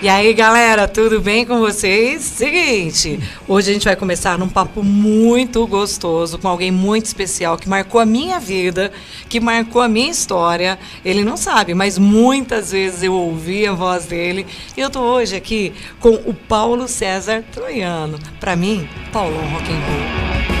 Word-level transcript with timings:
E 0.00 0.08
aí, 0.08 0.32
galera, 0.32 0.86
tudo 0.86 1.20
bem 1.20 1.44
com 1.44 1.58
vocês? 1.58 2.22
Seguinte, 2.22 3.18
hoje 3.48 3.70
a 3.70 3.72
gente 3.72 3.84
vai 3.84 3.96
começar 3.96 4.38
num 4.38 4.48
papo 4.48 4.80
muito 4.80 5.66
gostoso 5.66 6.38
com 6.38 6.46
alguém 6.46 6.70
muito 6.70 7.06
especial 7.06 7.56
que 7.58 7.68
marcou 7.68 8.00
a 8.00 8.06
minha 8.06 8.38
vida, 8.38 8.92
que 9.28 9.40
marcou 9.40 9.82
a 9.82 9.88
minha 9.88 10.08
história. 10.08 10.78
Ele 11.04 11.24
não 11.24 11.36
sabe, 11.36 11.74
mas 11.74 11.98
muitas 11.98 12.70
vezes 12.70 13.02
eu 13.02 13.12
ouvi 13.12 13.66
a 13.66 13.72
voz 13.72 14.06
dele. 14.06 14.46
E 14.76 14.80
eu 14.80 14.88
tô 14.88 15.00
hoje 15.00 15.34
aqui 15.34 15.72
com 15.98 16.10
o 16.10 16.32
Paulo 16.32 16.86
César 16.86 17.42
Troiano. 17.50 18.20
Para 18.38 18.54
mim, 18.54 18.88
Paulão 19.12 19.44
Rock 19.50 19.64
and 19.72 19.80
Roll. 19.80 20.57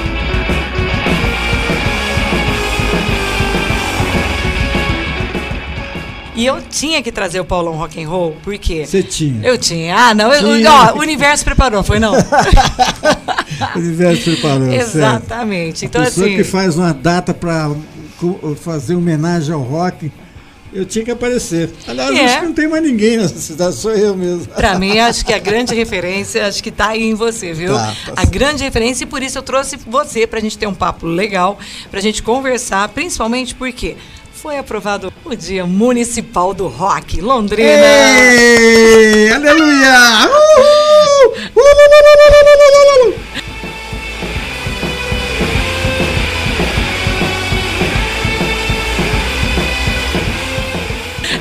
E 6.38 6.46
eu 6.46 6.62
tinha 6.62 7.02
que 7.02 7.10
trazer 7.10 7.40
o 7.40 7.44
Paulão 7.44 7.74
Rock 7.74 8.00
and 8.00 8.08
Roll, 8.08 8.36
por 8.44 8.56
quê? 8.58 8.86
Você 8.86 9.02
tinha. 9.02 9.44
Eu 9.44 9.58
tinha. 9.58 9.96
Ah, 9.96 10.14
não, 10.14 10.32
eu, 10.32 10.70
ó, 10.70 10.94
o 10.94 11.00
universo 11.00 11.44
preparou, 11.44 11.82
foi 11.82 11.98
não? 11.98 12.12
o 13.74 13.78
universo 13.78 14.22
preparou. 14.22 14.72
Exatamente. 14.72 15.80
Certo. 15.80 15.90
Então, 15.90 16.02
A 16.02 16.04
pessoa 16.04 16.26
assim. 16.28 16.36
que 16.36 16.44
faz 16.44 16.76
uma 16.78 16.94
data 16.94 17.34
para 17.34 17.72
fazer 18.62 18.94
homenagem 18.94 19.52
ao 19.52 19.62
rock. 19.62 20.12
Eu 20.72 20.84
tinha 20.84 21.04
que 21.04 21.10
aparecer. 21.10 21.70
Aliás, 21.88 22.14
É. 22.16 22.24
acho 22.26 22.40
que 22.40 22.44
não 22.44 22.52
tem 22.52 22.68
mais 22.68 22.82
ninguém 22.84 23.16
nessa 23.16 23.38
cidade, 23.40 23.74
sou 23.74 23.90
eu 23.92 24.14
mesmo. 24.14 24.46
Pra 24.54 24.78
mim, 24.78 24.98
acho 24.98 25.24
que 25.24 25.32
a 25.32 25.38
grande 25.38 25.74
referência, 25.74 26.46
acho 26.46 26.62
que 26.62 26.70
tá 26.70 26.90
aí 26.90 27.02
em 27.02 27.14
você, 27.14 27.52
viu? 27.52 27.74
Tá, 27.74 27.96
tá 28.06 28.12
a 28.14 28.24
grande 28.26 28.62
referência, 28.62 29.02
e 29.04 29.06
por 29.06 29.22
isso 29.22 29.38
eu 29.38 29.42
trouxe 29.42 29.76
você 29.86 30.26
pra 30.26 30.38
gente 30.40 30.58
ter 30.58 30.66
um 30.66 30.74
papo 30.74 31.06
legal, 31.06 31.58
pra 31.90 32.00
gente 32.00 32.22
conversar, 32.22 32.86
principalmente 32.90 33.54
porque 33.54 33.96
foi 34.40 34.56
aprovado 34.56 35.12
o 35.24 35.34
Dia 35.34 35.66
Municipal 35.66 36.54
do 36.54 36.68
Rock 36.68 37.20
Londrina. 37.20 37.68
Ei, 37.68 39.32
aleluia! 39.32 40.28
Uhul! 40.28 41.34
Uhul! 41.56 41.78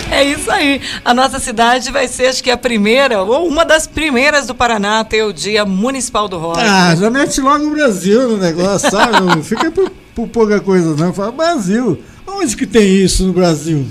É 0.10 0.24
isso 0.24 0.50
aí. 0.50 0.82
A 1.06 1.14
nossa 1.14 1.38
cidade 1.38 1.92
vai 1.92 2.08
ser, 2.08 2.26
acho 2.26 2.44
que 2.44 2.50
a 2.50 2.58
primeira, 2.58 3.22
ou 3.22 3.48
uma 3.48 3.64
das 3.64 3.86
primeiras 3.86 4.48
do 4.48 4.56
Paraná 4.56 5.02
a 5.02 5.04
ter 5.04 5.22
o 5.22 5.32
Dia 5.32 5.64
Municipal 5.64 6.28
do 6.28 6.40
Rock. 6.40 6.60
Ah, 6.60 6.96
já 6.96 7.12
mete 7.12 7.40
logo 7.42 7.68
o 7.68 7.70
Brasil 7.70 8.28
no 8.30 8.38
negócio, 8.38 8.90
sabe? 8.90 9.22
Não 9.22 9.44
fica 9.44 9.70
por, 9.70 9.92
por 10.16 10.28
pouca 10.28 10.60
coisa, 10.60 10.96
não. 10.96 11.14
Fala 11.14 11.32
Brasil. 11.32 12.02
Onde 12.40 12.56
que 12.56 12.68
tem 12.68 13.04
isso 13.04 13.26
no 13.26 13.34
Brasil? 13.34 13.84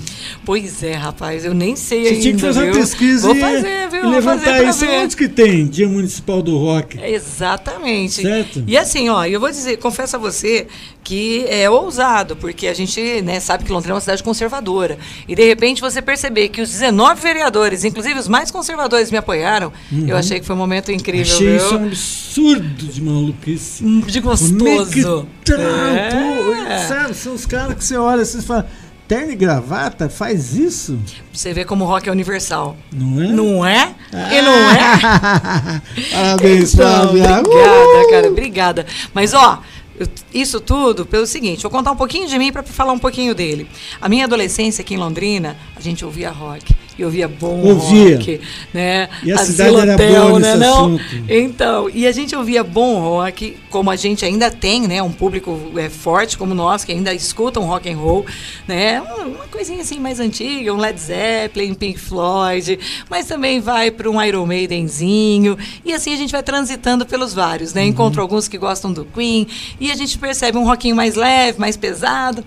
Pois 0.45 0.81
é, 0.83 0.93
rapaz, 0.93 1.43
eu 1.45 1.53
nem 1.53 1.75
sei 1.75 2.03
Você 2.03 2.07
ainda, 2.09 2.21
tinha 2.21 2.33
que 2.35 2.41
fazer 2.41 2.59
viu? 2.61 2.69
uma 2.71 2.75
pesquisa 2.79 3.27
Vou 3.27 3.35
fazer, 3.35 3.89
viu? 3.89 3.99
e 3.99 4.01
Vou 4.03 4.11
levantar 4.11 4.63
isso. 4.63 4.85
Onde 4.85 5.15
que 5.15 5.27
tem 5.27 5.65
Dia 5.67 5.87
Municipal 5.87 6.41
do 6.41 6.57
Rock? 6.57 6.97
Exatamente. 7.01 8.21
Certo. 8.21 8.63
E 8.67 8.77
assim, 8.77 9.09
ó, 9.09 9.25
eu 9.25 9.39
vou 9.39 9.49
dizer, 9.49 9.77
confesso 9.77 10.15
a 10.15 10.19
você 10.19 10.67
que 11.03 11.45
é 11.47 11.69
ousado, 11.69 12.35
porque 12.35 12.67
a 12.67 12.73
gente 12.73 13.21
né, 13.21 13.39
sabe 13.39 13.63
que 13.63 13.71
Londrina 13.71 13.93
é 13.93 13.95
uma 13.95 14.01
cidade 14.01 14.21
conservadora. 14.21 14.97
E 15.27 15.35
de 15.35 15.45
repente 15.45 15.81
você 15.81 16.01
perceber 16.01 16.49
que 16.49 16.61
os 16.61 16.69
19 16.69 17.21
vereadores, 17.21 17.83
inclusive 17.85 18.19
os 18.19 18.27
mais 18.27 18.51
conservadores, 18.51 19.09
me 19.11 19.17
apoiaram, 19.17 19.71
eu 20.05 20.17
achei 20.17 20.39
que 20.39 20.45
foi 20.45 20.55
um 20.55 20.59
momento 20.59 20.91
incrível, 20.91 21.17
Uhum. 21.17 21.33
Achei 21.33 21.47
viu? 21.47 21.55
isso 21.57 21.75
um 21.77 21.85
absurdo 21.85 22.85
de 22.87 23.01
maluquice. 23.01 23.83
De 23.83 24.21
Como 24.21 24.33
é 24.33 24.85
que 24.85 25.01
gostoso. 25.01 25.27
tá? 25.45 25.53
É. 25.53 26.09
Pô, 26.11 26.87
sabe, 26.87 27.13
são 27.15 27.33
os 27.33 27.45
caras 27.45 27.75
que 27.75 27.83
você 27.83 27.95
olha 27.97 28.21
assim 28.21 28.39
e 28.39 28.41
fala, 28.41 28.67
terno 29.07 29.31
e 29.31 29.35
gravata, 29.35 30.09
faz 30.09 30.53
isso? 30.55 30.99
Você 31.31 31.53
vê 31.53 31.63
como 31.63 31.85
o 31.85 31.87
rock 31.87 32.09
é 32.09 32.11
universal. 32.11 32.75
Não 32.91 33.21
é? 33.23 33.27
Não 33.31 33.65
é? 33.65 33.95
E 34.11 34.41
não 34.41 34.69
é? 34.71 35.81
Parabéns, 36.11 36.73
Então, 36.73 36.87
Flávia. 36.87 37.39
Obrigada, 37.39 37.49
Uhul! 37.49 38.09
cara, 38.09 38.27
obrigada. 38.27 38.85
Mas 39.13 39.33
ó, 39.33 39.61
isso 40.33 40.59
tudo 40.59 41.05
pelo 41.05 41.25
seguinte, 41.25 41.61
vou 41.63 41.71
contar 41.71 41.91
um 41.91 41.95
pouquinho 41.95 42.27
de 42.27 42.37
mim 42.37 42.51
para 42.51 42.63
falar 42.63 42.91
um 42.93 42.99
pouquinho 42.99 43.33
dele. 43.33 43.67
A 44.01 44.07
minha 44.09 44.25
adolescência 44.25 44.81
aqui 44.81 44.93
em 44.93 44.97
Londrina, 44.97 45.55
a 45.75 45.81
gente 45.81 46.03
ouvia 46.05 46.29
rock. 46.29 46.75
E 46.97 47.05
ouvia 47.05 47.27
bom 47.27 47.61
Ouvia. 47.61 48.17
rock, 48.17 48.41
né? 48.73 49.07
E 49.23 49.31
a 49.31 49.35
Asilo 49.35 49.51
cidade 49.51 49.75
era 49.77 49.93
Hotel, 49.93 50.27
boa 50.27 50.39
né, 50.39 50.55
não? 50.55 50.95
assunto. 50.95 51.03
Então, 51.29 51.89
e 51.89 52.07
a 52.07 52.11
gente 52.11 52.35
ouvia 52.35 52.63
bom 52.63 52.99
rock, 52.99 53.57
como 53.69 53.91
a 53.91 53.95
gente 53.95 54.25
ainda 54.25 54.49
tem, 54.49 54.87
né, 54.87 55.01
um 55.03 55.11
público 55.11 55.71
é, 55.77 55.89
forte 55.89 56.37
como 56.37 56.53
nós 56.53 56.83
que 56.83 56.91
ainda 56.91 57.13
escutam 57.13 57.63
rock 57.63 57.89
and 57.89 57.97
roll, 57.97 58.25
né? 58.67 59.01
Uma, 59.01 59.47
coisinha 59.47 59.81
assim 59.81 59.99
mais 59.99 60.19
antiga, 60.19 60.73
um 60.73 60.77
Led 60.77 60.99
Zeppelin, 60.99 61.73
Pink 61.73 61.99
Floyd, 61.99 62.79
mas 63.09 63.25
também 63.25 63.59
vai 63.59 63.89
para 63.89 64.09
um 64.09 64.21
Iron 64.21 64.45
Maidenzinho, 64.45 65.57
e 65.83 65.93
assim 65.93 66.13
a 66.13 66.17
gente 66.17 66.31
vai 66.31 66.43
transitando 66.43 67.05
pelos 67.05 67.33
vários, 67.33 67.73
né? 67.73 67.83
Encontro 67.83 68.21
alguns 68.21 68.47
que 68.47 68.57
gostam 68.57 68.91
do 68.93 69.05
Queen, 69.05 69.47
e 69.79 69.91
a 69.91 69.95
gente 69.95 70.17
percebe 70.17 70.57
um 70.57 70.65
rockinho 70.65 70.95
mais 70.95 71.15
leve, 71.15 71.59
mais 71.59 71.75
pesado. 71.75 72.43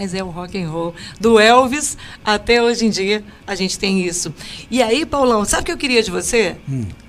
Mas 0.00 0.14
é 0.14 0.24
o 0.24 0.28
rock 0.30 0.56
and 0.58 0.66
roll 0.70 0.94
do 1.20 1.38
Elvis 1.38 1.94
até 2.24 2.62
hoje 2.62 2.86
em 2.86 2.90
dia 2.90 3.22
a 3.46 3.54
gente 3.54 3.78
tem 3.78 4.02
isso. 4.06 4.32
E 4.70 4.82
aí, 4.82 5.04
Paulão, 5.04 5.44
sabe 5.44 5.62
o 5.62 5.66
que 5.66 5.72
eu 5.72 5.76
queria 5.76 6.02
de 6.02 6.10
você? 6.10 6.56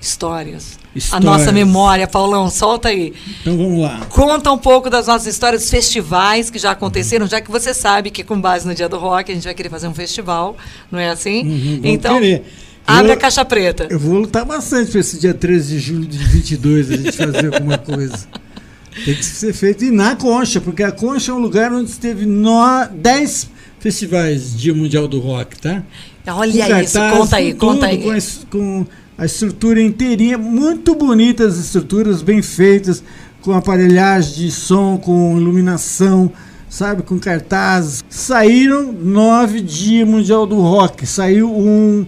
Histórias. 0.01 0.73
A 0.73 0.77
Hum. 0.77 0.97
Histórias. 0.97 1.23
nossa 1.25 1.51
memória, 1.53 2.05
Paulão, 2.05 2.49
solta 2.49 2.89
aí. 2.89 3.13
Então 3.41 3.55
vamos 3.55 3.79
lá. 3.81 4.05
Conta 4.09 4.51
um 4.51 4.57
pouco 4.57 4.89
das 4.89 5.07
nossas 5.07 5.25
histórias, 5.27 5.69
festivais 5.69 6.49
que 6.49 6.59
já 6.59 6.71
aconteceram, 6.71 7.25
já 7.27 7.39
que 7.39 7.49
você 7.49 7.73
sabe 7.73 8.11
que 8.11 8.25
com 8.25 8.39
base 8.41 8.67
no 8.67 8.75
Dia 8.75 8.89
do 8.89 8.97
Rock 8.97 9.31
a 9.31 9.35
gente 9.35 9.45
vai 9.45 9.53
querer 9.53 9.69
fazer 9.69 9.87
um 9.87 9.93
festival, 9.93 10.57
não 10.91 10.99
é 10.99 11.09
assim? 11.09 11.43
Uhum, 11.47 11.79
então, 11.85 12.15
querer. 12.15 12.43
abre 12.85 13.11
Eu- 13.11 13.15
a 13.15 13.17
caixa 13.17 13.45
preta. 13.45 13.87
Eu 13.89 13.99
vou 13.99 14.15
lutar 14.15 14.43
bastante 14.43 14.91
para 14.91 14.99
esse 14.99 15.17
dia 15.17 15.33
13 15.33 15.75
de 15.75 15.79
julho 15.79 16.05
de 16.05 16.17
22 16.17 16.91
a 16.91 16.97
gente 16.97 17.13
fazer 17.13 17.53
alguma 17.55 17.77
coisa. 17.77 18.27
Tem 19.05 19.15
que 19.15 19.23
ser 19.23 19.53
feito. 19.53 19.83
E 19.85 19.91
na 19.91 20.15
Concha, 20.15 20.59
porque 20.59 20.83
a 20.83 20.91
Concha 20.91 21.31
é 21.31 21.35
um 21.35 21.39
lugar 21.39 21.71
onde 21.71 21.91
teve 21.93 22.25
nó- 22.25 22.85
10 22.85 23.49
festivais 23.79 24.55
Dia 24.57 24.73
Mundial 24.73 25.07
do 25.07 25.19
Rock, 25.19 25.59
tá? 25.59 25.83
Olha 26.27 26.83
isso, 26.83 26.99
conta 26.99 27.37
aí, 27.37 27.53
com 27.53 27.67
conta 27.67 27.87
tudo, 27.87 27.89
aí. 27.89 27.97
Com 27.97 28.11
a, 28.11 28.17
com 28.51 28.85
a 29.17 29.25
estrutura 29.25 29.81
inteirinha, 29.81 30.37
muito 30.37 30.93
bonitas 30.95 31.53
as 31.57 31.65
estruturas, 31.65 32.21
bem 32.21 32.41
feitas, 32.41 33.03
com 33.41 33.53
aparelhagem 33.53 34.45
de 34.45 34.51
som, 34.51 34.97
com 34.97 35.35
iluminação, 35.37 36.31
sabe, 36.69 37.01
com 37.01 37.17
cartazes. 37.17 38.03
Saíram 38.09 38.91
nove 38.91 39.61
Dia 39.61 40.05
Mundial 40.05 40.45
do 40.45 40.59
Rock, 40.59 41.05
saiu 41.07 41.51
um 41.51 42.05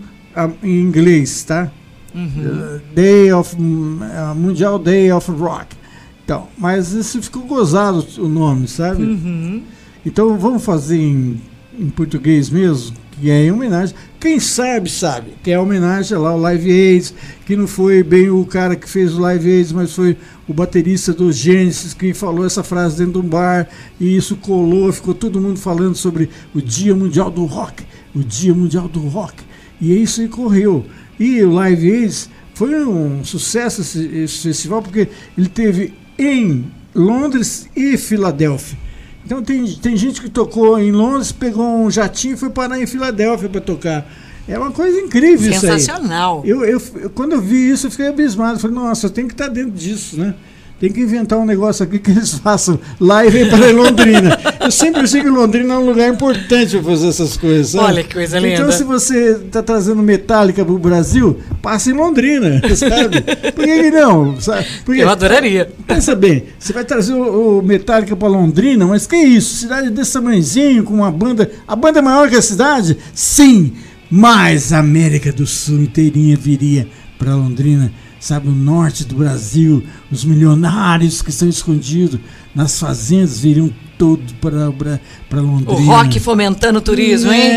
em 0.62 0.80
inglês, 0.80 1.44
tá? 1.44 1.72
Uhum. 2.14 2.26
Uh, 2.26 2.82
Day 2.94 3.32
of 3.34 3.56
uh, 3.56 4.36
Mundial 4.36 4.78
Day 4.78 5.12
of 5.12 5.32
Rock. 5.32 5.76
Então, 6.24 6.48
mas 6.58 6.94
isso 6.94 7.22
ficou 7.22 7.44
gozado 7.44 8.06
o 8.18 8.28
nome, 8.28 8.68
sabe? 8.68 9.04
Uhum. 9.04 9.62
Então 10.06 10.38
vamos 10.38 10.64
fazer 10.64 10.98
em, 10.98 11.42
em 11.78 11.90
português 11.90 12.50
mesmo, 12.50 12.96
que 13.12 13.30
é 13.30 13.46
em 13.46 13.52
homenagem. 13.52 13.96
Quem 14.20 14.40
sabe, 14.40 14.90
sabe, 14.90 15.34
que 15.44 15.52
é 15.52 15.60
homenagem 15.60 16.18
lá 16.18 16.30
ao 16.30 16.40
Live 16.40 16.72
Aids, 16.72 17.14
que 17.46 17.58
não 17.58 17.68
foi 17.68 18.04
bem 18.04 18.30
o 18.30 18.46
cara 18.46 18.76
que 18.76 18.90
fez 18.90 19.14
o 19.14 19.20
Live 19.20 19.52
Aids, 19.52 19.74
mas 19.74 19.94
foi 19.94 20.18
o 20.48 20.54
baterista 20.54 21.14
do 21.14 21.32
Genesis 21.32 21.94
que 21.94 22.14
falou 22.14 22.46
essa 22.46 22.64
frase 22.64 22.98
dentro 22.98 23.22
de 23.22 23.28
um 23.28 23.30
bar 23.30 23.68
e 24.00 24.16
isso 24.16 24.38
colou, 24.38 24.92
ficou 24.94 25.14
todo 25.14 25.42
mundo 25.42 25.60
falando 25.60 25.96
sobre 25.96 26.30
o 26.54 26.62
Dia 26.62 26.96
Mundial 26.96 27.30
do 27.30 27.44
Rock, 27.46 27.84
o 28.16 28.20
Dia 28.24 28.54
Mundial 28.54 28.88
do 28.88 29.02
Rock. 29.02 29.44
E 29.82 30.02
isso 30.02 30.22
aí 30.22 30.30
correu. 30.30 30.86
E 31.20 31.44
o 31.44 31.52
Live 31.52 31.92
Aids 31.92 32.30
foi 32.54 32.86
um 32.86 33.24
sucesso 33.26 33.82
esse, 33.82 34.06
esse 34.06 34.40
festival 34.40 34.82
porque 34.82 35.10
ele 35.38 35.50
teve 35.50 35.94
em 36.18 36.66
Londres 36.94 37.68
e 37.76 37.98
Filadélfia. 37.98 38.78
Então 39.26 39.42
tem, 39.42 39.66
tem 39.82 39.96
gente 39.96 40.22
que 40.22 40.30
tocou 40.30 40.78
em 40.80 40.92
Londres, 40.92 41.32
pegou 41.32 41.66
um 41.86 41.90
jatinho 41.90 42.34
e 42.34 42.38
foi 42.38 42.50
parar 42.50 42.80
em 42.80 42.86
Filadélfia 42.86 43.48
para 43.50 43.62
tocar. 43.62 44.06
É 44.48 44.60
uma 44.60 44.72
coisa 44.72 45.00
incrível 45.00 45.52
isso 45.52 45.66
aí. 45.66 45.80
Sensacional. 45.80 46.42
Eu, 46.46 46.66
eu, 46.66 46.82
eu- 47.02 47.10
quando 47.10 47.32
eu 47.32 47.42
vi 47.42 47.70
isso, 47.70 47.88
eu 47.88 47.92
fiquei 47.92 48.08
abismado. 48.10 48.60
Falei, 48.60 48.76
nossa, 48.76 49.10
tem 49.10 49.26
que 49.26 49.34
estar 49.34 49.48
dentro 49.48 49.72
disso, 49.72 50.18
né? 50.18 50.36
Tem 50.80 50.92
que 50.92 51.00
inventar 51.00 51.40
um 51.40 51.46
negócio 51.46 51.82
aqui 51.86 51.98
que 51.98 52.12
eles 52.12 52.34
façam 52.40 52.78
lá 53.00 53.26
e 53.26 53.30
vem 53.30 53.50
para 53.50 53.72
Londrina. 53.72 54.38
Eu 54.64 54.72
sempre 54.72 55.02
achei 55.02 55.22
que 55.22 55.30
Londrina 55.30 55.74
é 55.74 55.78
um 55.78 55.86
lugar 55.86 56.10
importante 56.14 56.72
para 56.78 56.84
fazer 56.84 57.08
essas 57.08 57.38
coisas. 57.38 57.70
sabe? 57.72 57.84
Olha 57.86 58.04
que 58.04 58.14
coisa 58.14 58.38
Então, 58.40 58.50
linda. 58.66 58.72
se 58.72 58.84
você 58.84 59.32
está 59.46 59.62
trazendo 59.62 60.02
Metallica 60.02 60.64
para 60.64 60.74
o 60.74 60.80
Brasil, 60.80 61.40
passa 61.62 61.90
em 61.90 61.94
Londrina, 61.94 62.62
sabe? 62.76 63.22
Por 63.52 63.64
que, 63.66 63.84
que 63.84 63.92
não? 63.92 64.40
Sabe? 64.40 64.66
Porque, 64.86 65.02
Eu 65.02 65.10
adoraria. 65.10 65.70
Pensa 65.88 66.16
bem, 66.16 66.44
você 66.58 66.74
vai 66.74 66.84
trazer 66.86 67.14
o, 67.14 67.60
o 67.60 67.62
Metallica 67.62 68.16
para 68.16 68.28
Londrina, 68.28 68.86
mas 68.86 69.06
que 69.08 69.16
isso? 69.16 69.56
Cidade 69.56 69.90
desse 69.90 70.14
tamanhozinho, 70.14 70.84
com 70.84 70.94
uma 70.94 71.12
banda. 71.12 71.52
A 71.68 71.76
banda 71.76 72.00
é 72.00 72.02
maior 72.02 72.30
que 72.30 72.36
a 72.36 72.42
cidade? 72.42 72.98
Sim, 73.14 73.74
mas 74.10 74.72
a 74.74 74.80
América 74.80 75.32
do 75.32 75.46
Sul 75.46 75.82
inteirinha 75.82 76.36
viria 76.38 76.88
para 77.18 77.36
Londrina, 77.36 77.92
sabe? 78.20 78.48
O 78.50 78.52
norte 78.52 79.06
do 79.06 79.16
Brasil, 79.16 79.84
os 80.12 80.24
milionários 80.26 81.22
que 81.22 81.30
estão 81.30 81.48
escondidos 81.48 82.20
nas 82.54 82.80
fazendas 82.80 83.40
viriam 83.40 83.72
todo 83.98 84.22
para 84.42 85.42
Londrina. 85.42 85.72
O 85.72 85.86
rock 85.86 86.20
fomentando 86.20 86.80
o 86.80 86.82
turismo, 86.82 87.32
hein? 87.32 87.52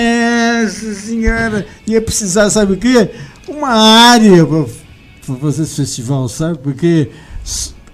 Nossa 0.63 0.95
senhora! 0.95 1.67
Ia 1.87 2.01
precisar, 2.01 2.51
sabe 2.51 2.75
o 2.75 2.77
quê? 2.77 3.11
Uma 3.49 3.71
área 3.71 4.45
para 4.45 5.37
fazer 5.37 5.63
esse 5.63 5.77
festival, 5.77 6.29
sabe? 6.29 6.59
Porque 6.59 7.11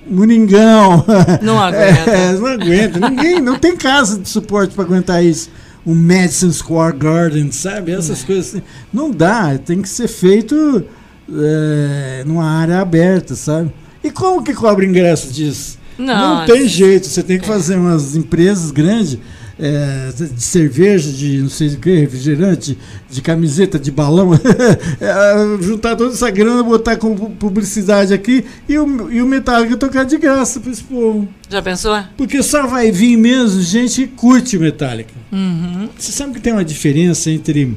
Moringão. 0.07 1.05
Não 1.41 1.61
aguenta. 1.61 2.11
É, 2.13 2.33
não 2.33 2.47
aguenta. 2.47 3.11
Ninguém, 3.11 3.41
não 3.41 3.59
tem 3.59 3.77
casa 3.77 4.19
de 4.19 4.29
suporte 4.29 4.75
para 4.75 4.85
aguentar 4.85 5.25
isso. 5.25 5.51
O 5.85 5.95
Madison 5.95 6.51
Square 6.53 6.97
Garden, 6.97 7.51
sabe? 7.51 7.93
Essas 7.93 8.23
coisas 8.23 8.49
assim. 8.49 8.63
Não 8.93 9.11
dá, 9.11 9.59
tem 9.59 9.83
que 9.83 9.89
ser 9.89 10.09
feito 10.09 10.85
é, 11.31 12.23
numa 12.27 12.45
área 12.45 12.81
aberta, 12.81 13.35
sabe? 13.35 13.73
E 14.03 14.11
como 14.11 14.43
que 14.43 14.55
cobra 14.55 14.85
ingresso 14.85 15.33
disso? 15.33 15.79
Não, 15.99 16.41
não 16.41 16.47
tem 16.47 16.67
jeito, 16.67 17.07
você 17.07 17.23
tem 17.23 17.39
que 17.39 17.47
fazer 17.47 17.77
umas 17.77 18.17
empresas 18.17 18.71
grandes 18.71 19.19
é, 19.59 20.11
de 20.13 20.43
cerveja, 20.43 21.11
de 21.13 21.39
não 21.39 21.49
sei 21.49 21.69
o 21.69 21.79
que, 21.79 21.95
refrigerante, 21.95 22.77
de 23.11 23.23
camiseta, 23.23 23.79
de 23.79 23.91
balão, 23.91 24.33
é, 25.01 25.63
juntar 25.63 25.95
toda 25.95 26.13
essa 26.13 26.31
grana, 26.31 26.63
botar 26.63 26.97
com 26.97 27.15
publicidade 27.15 28.13
aqui 28.13 28.45
e 28.69 28.79
o, 28.79 29.11
e 29.11 29.23
o 29.23 29.27
Metallica 29.27 29.77
tocar 29.77 30.05
de 30.05 30.19
graça 30.19 30.59
para 30.59 30.73
esse 30.73 30.83
povo. 30.83 31.29
Já 31.49 31.63
pensou? 31.63 32.03
Porque 32.17 32.43
só 32.43 32.67
vai 32.67 32.91
vir 32.91 33.17
mesmo 33.17 33.61
gente 33.61 34.03
que 34.03 34.09
curte 34.09 34.59
Metallica. 34.59 35.13
Uhum. 35.31 35.89
Você 35.97 36.13
sabe 36.13 36.35
que 36.35 36.41
tem 36.41 36.53
uma 36.53 36.65
diferença 36.65 37.31
entre 37.31 37.77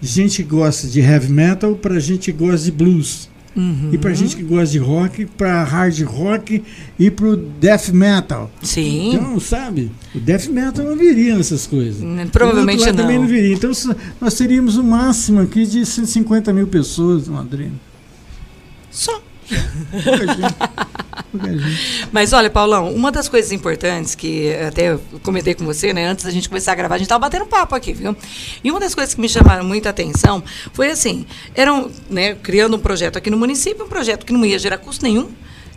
gente 0.00 0.42
que 0.42 0.48
gosta 0.48 0.88
de 0.88 1.00
heavy 1.00 1.30
metal 1.30 1.74
para 1.74 2.00
gente 2.00 2.32
que 2.32 2.38
gosta 2.38 2.64
de 2.64 2.72
blues. 2.72 3.30
Uhum. 3.54 3.90
E 3.92 3.98
pra 3.98 4.14
gente 4.14 4.34
que 4.34 4.42
gosta 4.42 4.72
de 4.72 4.78
rock, 4.78 5.26
pra 5.26 5.62
hard 5.62 6.00
rock 6.02 6.62
e 6.98 7.10
pro 7.10 7.36
death 7.36 7.88
metal. 7.88 8.50
Sim. 8.62 9.14
Então, 9.14 9.38
sabe? 9.38 9.90
O 10.14 10.20
death 10.20 10.46
metal 10.46 10.84
não 10.84 10.96
viria 10.96 11.36
nessas 11.36 11.66
coisas. 11.66 12.02
Hum, 12.02 12.16
provavelmente 12.30 12.86
não. 12.86 12.94
também 12.94 13.18
não 13.18 13.26
viria. 13.26 13.54
Então 13.54 13.70
nós 14.20 14.34
teríamos 14.34 14.76
o 14.76 14.84
máximo 14.84 15.40
aqui 15.40 15.66
de 15.66 15.84
150 15.84 16.52
mil 16.52 16.66
pessoas 16.66 17.28
no 17.28 17.36
Londrina. 17.36 17.72
Só. 18.90 19.22
Mas 22.10 22.32
olha, 22.32 22.50
Paulão, 22.50 22.92
uma 22.92 23.10
das 23.10 23.28
coisas 23.28 23.52
importantes 23.52 24.14
que 24.14 24.54
até 24.54 24.92
eu 24.92 25.00
comentei 25.22 25.54
com 25.54 25.64
você, 25.64 25.92
né, 25.92 26.06
antes 26.06 26.24
da 26.24 26.30
gente 26.30 26.48
começar 26.48 26.72
a 26.72 26.74
gravar, 26.74 26.96
a 26.96 26.98
gente 26.98 27.06
estava 27.06 27.20
batendo 27.20 27.46
papo 27.46 27.74
aqui, 27.74 27.92
viu? 27.92 28.16
E 28.62 28.70
uma 28.70 28.80
das 28.80 28.94
coisas 28.94 29.14
que 29.14 29.20
me 29.20 29.28
chamaram 29.28 29.64
muita 29.64 29.90
atenção 29.90 30.42
foi 30.72 30.90
assim, 30.90 31.26
eram, 31.54 31.90
né, 32.10 32.34
criando 32.34 32.76
um 32.76 32.80
projeto 32.80 33.16
aqui 33.16 33.30
no 33.30 33.36
município, 33.36 33.84
um 33.84 33.88
projeto 33.88 34.26
que 34.26 34.32
não 34.32 34.44
ia 34.44 34.58
gerar 34.58 34.78
custo 34.78 35.04
nenhum, 35.04 35.30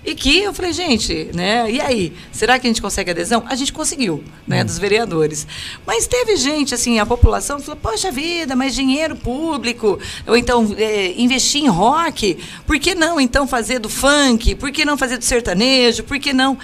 e 0.05 0.13
que 0.13 0.39
eu 0.39 0.53
falei, 0.53 0.71
gente, 0.71 1.31
né? 1.33 1.69
E 1.71 1.81
aí, 1.81 2.13
será 2.31 2.59
que 2.59 2.67
a 2.67 2.69
gente 2.69 2.81
consegue 2.81 3.09
adesão? 3.09 3.43
A 3.47 3.55
gente 3.55 3.73
conseguiu, 3.73 4.23
né? 4.47 4.61
Hum. 4.61 4.65
Dos 4.65 4.77
vereadores. 4.77 5.47
Mas 5.85 6.05
teve 6.05 6.35
gente, 6.35 6.75
assim, 6.75 6.99
a 6.99 7.05
população 7.05 7.59
falou, 7.59 7.79
poxa 7.81 8.11
vida, 8.11 8.55
mas 8.55 8.75
dinheiro 8.75 9.15
público, 9.15 9.97
ou 10.27 10.37
então 10.37 10.75
é, 10.77 11.13
investir 11.17 11.63
em 11.63 11.67
rock, 11.67 12.37
por 12.67 12.77
que 12.77 12.93
não 12.93 13.19
então 13.19 13.47
fazer 13.47 13.79
do 13.79 13.89
funk? 13.89 14.53
Por 14.55 14.71
que 14.71 14.85
não 14.85 14.95
fazer 14.95 15.17
do 15.17 15.23
sertanejo? 15.23 16.03
Por 16.03 16.19
que 16.19 16.33
não? 16.33 16.55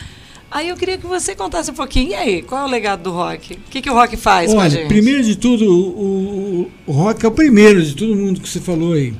Aí 0.51 0.67
eu 0.67 0.75
queria 0.75 0.97
que 0.97 1.07
você 1.07 1.33
contasse 1.33 1.71
um 1.71 1.73
pouquinho. 1.73 2.09
E 2.09 2.13
aí, 2.13 2.41
qual 2.43 2.61
é 2.61 2.65
o 2.65 2.69
legado 2.69 3.03
do 3.03 3.11
rock? 3.11 3.53
O 3.53 3.71
que, 3.71 3.81
que 3.81 3.89
o 3.89 3.93
rock 3.93 4.17
faz 4.17 4.51
Olha, 4.51 4.59
com 4.59 4.65
a 4.65 4.69
gente? 4.69 4.87
Primeiro 4.87 5.23
de 5.23 5.35
tudo, 5.35 5.65
o, 5.65 6.61
o, 6.63 6.71
o 6.87 6.91
rock 6.91 7.25
é 7.25 7.27
o 7.27 7.31
primeiro 7.31 7.81
de 7.81 7.95
todo 7.95 8.15
mundo 8.15 8.39
que 8.39 8.47
você 8.47 8.59
falou 8.59 8.93
aí. 8.93 9.13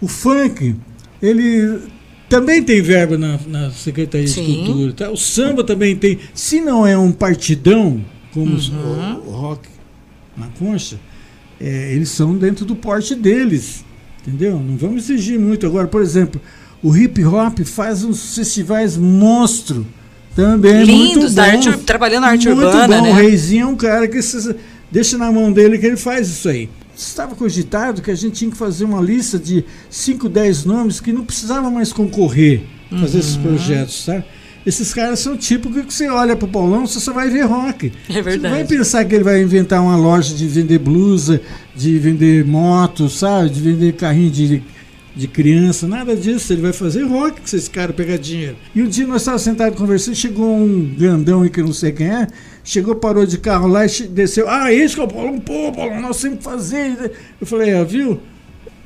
O 0.00 0.06
funk, 0.06 0.76
ele 1.20 1.80
também 2.28 2.62
tem 2.62 2.82
verba 2.82 3.16
na, 3.16 3.38
na 3.46 3.70
Secretaria 3.70 4.26
Sim. 4.26 4.44
de 4.44 4.66
Cultura. 4.66 4.92
Tá? 4.92 5.10
O 5.10 5.16
samba 5.16 5.62
também 5.62 5.94
tem. 5.94 6.18
Se 6.34 6.60
não 6.60 6.86
é 6.86 6.96
um 6.96 7.12
partidão, 7.12 8.04
como 8.32 8.56
uhum. 8.56 9.22
o, 9.24 9.28
o, 9.28 9.30
rock 9.30 9.68
na 10.36 10.48
concha, 10.58 10.98
é, 11.60 11.92
eles 11.92 12.08
são 12.10 12.36
dentro 12.36 12.64
do 12.64 12.74
porte 12.74 13.14
deles. 13.14 13.84
Entendeu? 14.26 14.58
Não 14.58 14.76
vamos 14.76 15.08
exigir 15.08 15.38
muito. 15.38 15.66
Agora, 15.66 15.86
por 15.86 16.02
exemplo, 16.02 16.40
o 16.82 16.96
hip 16.96 17.24
hop 17.24 17.60
faz 17.60 18.02
uns 18.02 18.34
festivais 18.34 18.96
monstro. 18.96 19.86
Também 20.34 20.84
Lindos, 20.84 21.34
muito 21.34 21.40
arte, 21.40 21.72
trabalhando 21.78 22.22
na 22.22 22.28
arte 22.28 22.46
muito 22.48 22.62
urbana. 22.62 22.98
Bom. 22.98 23.02
Né? 23.04 23.10
O 23.10 23.14
Reizinho 23.14 23.62
é 23.62 23.66
um 23.66 23.76
cara 23.76 24.06
que 24.06 24.20
se, 24.20 24.54
deixa 24.90 25.16
na 25.16 25.32
mão 25.32 25.50
dele 25.50 25.78
que 25.78 25.86
ele 25.86 25.96
faz 25.96 26.28
isso 26.28 26.48
aí 26.48 26.68
estava 26.96 27.34
cogitado 27.34 28.02
que 28.02 28.10
a 28.10 28.14
gente 28.14 28.34
tinha 28.34 28.50
que 28.50 28.56
fazer 28.56 28.84
uma 28.84 29.00
lista 29.00 29.38
de 29.38 29.64
5, 29.90 30.28
10 30.28 30.64
nomes 30.64 31.00
que 31.00 31.12
não 31.12 31.24
precisava 31.24 31.70
mais 31.70 31.92
concorrer 31.92 32.62
uhum. 32.90 33.00
fazer 33.00 33.18
esses 33.18 33.36
projetos, 33.36 34.04
sabe? 34.04 34.24
Esses 34.64 34.92
caras 34.92 35.20
são 35.20 35.36
tipo 35.36 35.70
que 35.70 35.94
você 35.94 36.08
olha 36.08 36.34
para 36.34 36.46
o 36.46 36.50
Paulão, 36.50 36.86
você 36.86 36.98
só 36.98 37.12
vai 37.12 37.30
ver 37.30 37.42
rock. 37.42 37.92
É 38.08 38.14
verdade. 38.14 38.30
Você 38.30 38.38
não 38.38 38.50
vai 38.50 38.64
pensar 38.64 39.04
que 39.04 39.14
ele 39.14 39.22
vai 39.22 39.40
inventar 39.40 39.80
uma 39.80 39.96
loja 39.96 40.34
de 40.34 40.48
vender 40.48 40.80
blusa, 40.80 41.40
de 41.74 41.96
vender 42.00 42.44
moto, 42.44 43.08
sabe? 43.08 43.50
De 43.50 43.60
vender 43.60 43.92
carrinho 43.92 44.28
de, 44.28 44.62
de 45.14 45.28
criança, 45.28 45.86
nada 45.86 46.16
disso. 46.16 46.52
Ele 46.52 46.62
vai 46.62 46.72
fazer 46.72 47.04
rock 47.04 47.42
que 47.42 47.54
esse 47.54 47.70
cara 47.70 47.92
pegar 47.92 48.16
dinheiro. 48.16 48.56
E 48.74 48.82
um 48.82 48.88
dia 48.88 49.06
nós 49.06 49.22
estávamos 49.22 49.42
sentados 49.42 49.78
conversando, 49.78 50.16
chegou 50.16 50.56
um 50.56 50.84
grandão 50.98 51.42
aí 51.42 51.50
que 51.50 51.60
eu 51.60 51.66
não 51.66 51.72
sei 51.72 51.92
quem 51.92 52.08
é, 52.08 52.26
Chegou, 52.66 52.96
parou 52.96 53.24
de 53.24 53.38
carro 53.38 53.68
lá 53.68 53.86
e 53.86 53.88
desceu. 54.08 54.50
Ah, 54.50 54.72
isso 54.72 54.96
que 54.96 55.00
eu 55.00 55.08
falo, 55.08 55.40
pô, 55.40 55.70
Paulo, 55.70 56.00
nós 56.00 56.16
sempre 56.16 56.42
fazemos. 56.42 56.98
Eu 57.40 57.46
falei, 57.46 57.72
ah, 57.72 57.84
viu? 57.84 58.20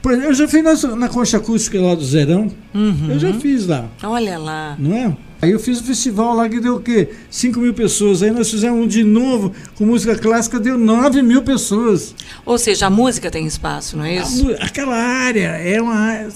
Eu 0.05 0.35
já 0.35 0.47
fiz 0.47 0.63
na, 0.63 0.97
na 0.97 1.09
concha 1.09 1.39
acústica 1.39 1.81
lá 1.81 1.95
do 1.95 2.05
Zerão. 2.05 2.51
Uhum. 2.75 3.09
Eu 3.09 3.19
já 3.19 3.33
fiz 3.33 3.67
lá. 3.67 3.89
Olha 4.03 4.39
lá. 4.39 4.77
Não 4.79 4.95
é? 4.95 5.17
Aí 5.41 5.51
eu 5.51 5.59
fiz 5.59 5.79
o 5.79 5.83
um 5.83 5.87
festival 5.87 6.37
lá 6.37 6.47
que 6.47 6.61
deu 6.61 6.77
o 6.77 6.81
quê? 6.81 7.09
5 7.31 7.59
mil 7.59 7.73
pessoas. 7.73 8.23
Aí 8.23 8.31
nós 8.31 8.51
fizemos 8.51 8.85
um 8.85 8.87
de 8.87 9.03
novo 9.03 9.51
com 9.77 9.87
música 9.87 10.15
clássica, 10.15 10.61
deu 10.61 10.77
9 10.77 11.23
mil 11.23 11.43
pessoas. 11.43 12.15
Ou 12.45 12.59
seja, 12.59 12.87
a 12.87 12.91
música 12.91 13.31
tem 13.31 13.47
espaço, 13.47 13.97
não 13.97 14.05
é 14.05 14.17
isso? 14.17 14.51
A, 14.61 14.67
aquela 14.67 14.97
área 14.97 15.57
é 15.57 15.81
uma. 15.81 16.29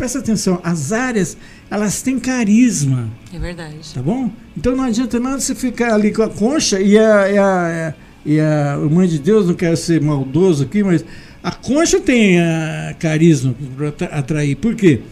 Presta 0.00 0.18
atenção, 0.18 0.58
as 0.64 0.92
áreas 0.92 1.36
elas 1.70 2.00
têm 2.00 2.18
carisma. 2.18 3.10
É 3.34 3.38
verdade. 3.38 3.76
Tá 3.92 4.00
bom? 4.00 4.30
Então 4.56 4.74
não 4.74 4.84
adianta 4.84 5.20
nada 5.20 5.38
você 5.38 5.54
ficar 5.54 5.92
ali 5.92 6.10
com 6.10 6.22
a 6.22 6.28
concha 6.30 6.80
e 6.80 6.96
a, 6.96 7.30
e 7.30 7.36
a, 7.36 7.94
e 8.24 8.40
a, 8.40 8.78
Mãe 8.90 9.06
de 9.06 9.18
Deus, 9.18 9.46
não 9.46 9.52
quero 9.52 9.76
ser 9.76 10.00
maldoso 10.00 10.64
aqui, 10.64 10.82
mas 10.82 11.04
a 11.42 11.52
concha 11.52 12.00
tem 12.00 12.40
a 12.40 12.96
carisma 12.98 13.54
para 13.76 14.06
atrair. 14.06 14.56
Por 14.56 14.74
quê? 14.74 15.02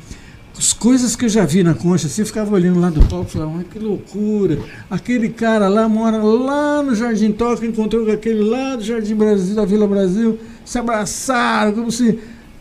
As 0.57 0.73
coisas 0.73 1.15
que 1.15 1.27
eu 1.27 1.29
já 1.29 1.45
vi 1.45 1.63
na 1.63 1.75
concha, 1.75 2.09
você 2.09 2.25
ficava 2.25 2.55
olhando 2.55 2.81
lá 2.81 2.89
do 2.89 3.05
palco 3.05 3.29
e 3.29 3.33
falava, 3.33 3.63
que 3.65 3.79
loucura. 3.79 4.59
Aquele 4.89 5.29
cara 5.29 5.69
lá 5.69 5.87
mora 5.87 6.17
lá 6.17 6.83
no 6.83 6.95
Jardim 6.95 7.33
Toca, 7.33 7.67
encontrou 7.67 8.07
com 8.07 8.13
aquele 8.13 8.41
lá 8.41 8.75
do 8.75 8.83
Jardim 8.83 9.15
Brasil, 9.15 9.55
da 9.55 9.67
Vila 9.67 9.87
Brasil, 9.87 10.39
se 10.65 10.79
abraçaram, 10.79 11.73
como 11.73 11.93
se 11.93 12.19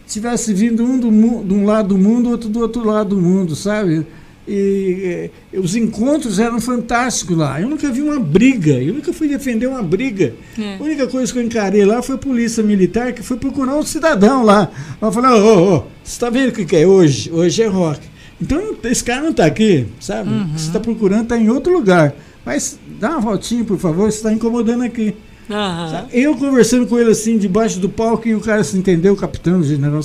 tivesse 0.07 0.53
vindo 0.53 0.83
um 0.83 0.97
do, 0.97 1.09
de 1.43 1.53
um 1.53 1.65
lado 1.65 1.89
do 1.89 1.97
mundo, 1.97 2.29
outro 2.29 2.49
do 2.49 2.59
outro 2.59 2.85
lado 2.85 3.15
do 3.15 3.21
mundo, 3.21 3.55
sabe? 3.55 4.05
E, 4.47 5.29
e, 5.51 5.59
os 5.59 5.75
encontros 5.75 6.39
eram 6.39 6.61
fantásticos 6.61 7.37
lá. 7.37 7.59
Eu 7.59 7.67
nunca 7.67 7.91
vi 7.91 8.01
uma 8.01 8.17
briga, 8.17 8.71
eu 8.71 8.93
nunca 8.93 9.11
fui 9.11 9.27
defender 9.27 9.67
uma 9.67 9.83
briga. 9.83 10.33
É. 10.57 10.77
A 10.77 10.83
única 10.83 11.05
coisa 11.07 11.31
que 11.31 11.37
eu 11.37 11.43
encarei 11.43 11.83
lá 11.83 12.01
foi 12.01 12.15
a 12.15 12.17
polícia 12.17 12.63
militar 12.63 13.11
que 13.11 13.21
foi 13.21 13.35
procurar 13.35 13.75
um 13.75 13.83
cidadão 13.83 14.43
lá. 14.43 14.71
Falei, 15.11 15.31
ô, 15.31 15.35
ô, 15.35 15.75
ô, 15.75 15.79
você 16.01 16.13
está 16.13 16.29
vendo 16.29 16.49
o 16.49 16.51
que, 16.53 16.63
que 16.63 16.77
é 16.77 16.87
hoje? 16.87 17.29
Hoje 17.29 17.61
é 17.61 17.67
rock. 17.67 17.99
Então 18.39 18.75
esse 18.85 19.03
cara 19.03 19.21
não 19.21 19.31
está 19.31 19.45
aqui, 19.45 19.87
sabe? 19.99 20.29
Uhum. 20.29 20.47
Você 20.55 20.67
está 20.67 20.79
procurando, 20.79 21.23
está 21.23 21.37
em 21.37 21.49
outro 21.49 21.73
lugar. 21.73 22.15
Mas 22.45 22.79
dá 22.99 23.11
uma 23.11 23.19
voltinha, 23.19 23.65
por 23.65 23.77
favor, 23.77 24.09
você 24.09 24.17
está 24.17 24.31
incomodando 24.31 24.83
aqui. 24.83 25.13
Uhum. 25.49 26.07
Eu 26.11 26.35
conversando 26.35 26.87
com 26.87 26.99
ele 26.99 27.11
assim, 27.11 27.37
debaixo 27.37 27.79
do 27.79 27.89
palco, 27.89 28.27
e 28.27 28.35
o 28.35 28.41
cara 28.41 28.63
se 28.63 28.77
entendeu, 28.77 29.13
o 29.13 29.17
capitão, 29.17 29.59
o 29.59 29.63
general 29.63 30.01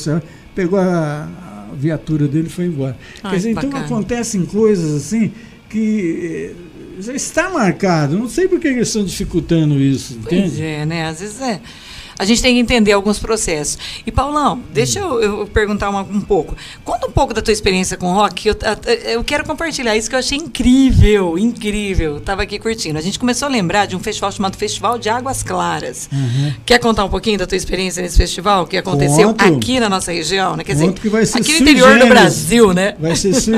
pegou 0.55 0.79
a, 0.79 1.29
a 1.73 1.75
viatura 1.75 2.29
dele 2.29 2.47
e 2.47 2.51
foi 2.51 2.67
embora. 2.67 2.97
Ai, 3.23 3.33
Quer 3.33 3.37
dizer, 3.37 3.51
então 3.51 3.77
acontecem 3.77 4.45
coisas 4.45 4.95
assim 4.95 5.33
que 5.69 6.55
eh, 6.55 7.03
já 7.03 7.15
está 7.15 7.51
marcado. 7.51 8.19
Não 8.19 8.29
sei 8.29 8.47
por 8.47 8.61
que 8.61 8.69
eles 8.69 8.89
estão 8.89 9.05
dificultando 9.05 9.81
isso, 9.81 10.15
entende? 10.15 10.51
Pois 10.51 10.61
é, 10.61 10.87
né? 10.87 11.07
Às 11.07 11.21
vezes 11.21 11.41
é 11.41 11.61
a 12.23 12.25
gente 12.25 12.41
tem 12.41 12.55
que 12.55 12.61
entender 12.61 12.93
alguns 12.93 13.19
processos. 13.19 13.77
E, 14.07 14.13
Paulão, 14.13 14.63
deixa 14.73 15.01
eu, 15.01 15.21
eu 15.21 15.47
perguntar 15.49 15.91
uma, 15.91 16.03
um 16.03 16.21
pouco. 16.21 16.57
Conta 16.85 17.09
um 17.09 17.11
pouco 17.11 17.35
da 17.35 17.43
tua 17.43 17.53
experiência 17.53 17.97
com 17.97 18.13
rock. 18.13 18.47
Eu, 18.47 18.57
eu 19.07 19.25
quero 19.25 19.45
compartilhar 19.45 19.97
isso 19.97 20.09
que 20.09 20.15
eu 20.15 20.21
achei 20.21 20.39
incrível, 20.39 21.37
incrível. 21.37 22.19
Estava 22.19 22.43
aqui 22.43 22.61
curtindo. 22.61 22.97
A 22.97 23.03
gente 23.03 23.19
começou 23.19 23.47
a 23.47 23.51
lembrar 23.51 23.87
de 23.87 23.97
um 23.97 23.99
festival 23.99 24.31
chamado 24.31 24.57
Festival 24.57 24.99
de 24.99 25.09
Águas 25.09 25.43
Claras. 25.43 26.09
Uhum. 26.13 26.55
Quer 26.65 26.79
contar 26.79 27.05
um 27.05 27.09
pouquinho 27.09 27.39
da 27.39 27.47
tua 27.47 27.57
experiência 27.57 28.01
nesse 28.01 28.17
festival? 28.17 28.69
Que 28.69 28.77
aconteceu 28.77 29.31
Conto. 29.31 29.43
aqui 29.43 29.81
na 29.81 29.89
nossa 29.89 30.13
região, 30.13 30.57
né? 30.57 30.63
Quer 30.63 30.75
dizer, 30.75 30.93
que 30.93 31.09
vai 31.09 31.27
ser 31.27 31.39
aqui 31.39 31.53
no 31.55 31.59
interior 31.59 31.99
do 31.99 32.07
Brasil, 32.07 32.73
né? 32.73 32.95
Vai 33.01 33.17
ser 33.17 33.35
sui 33.35 33.57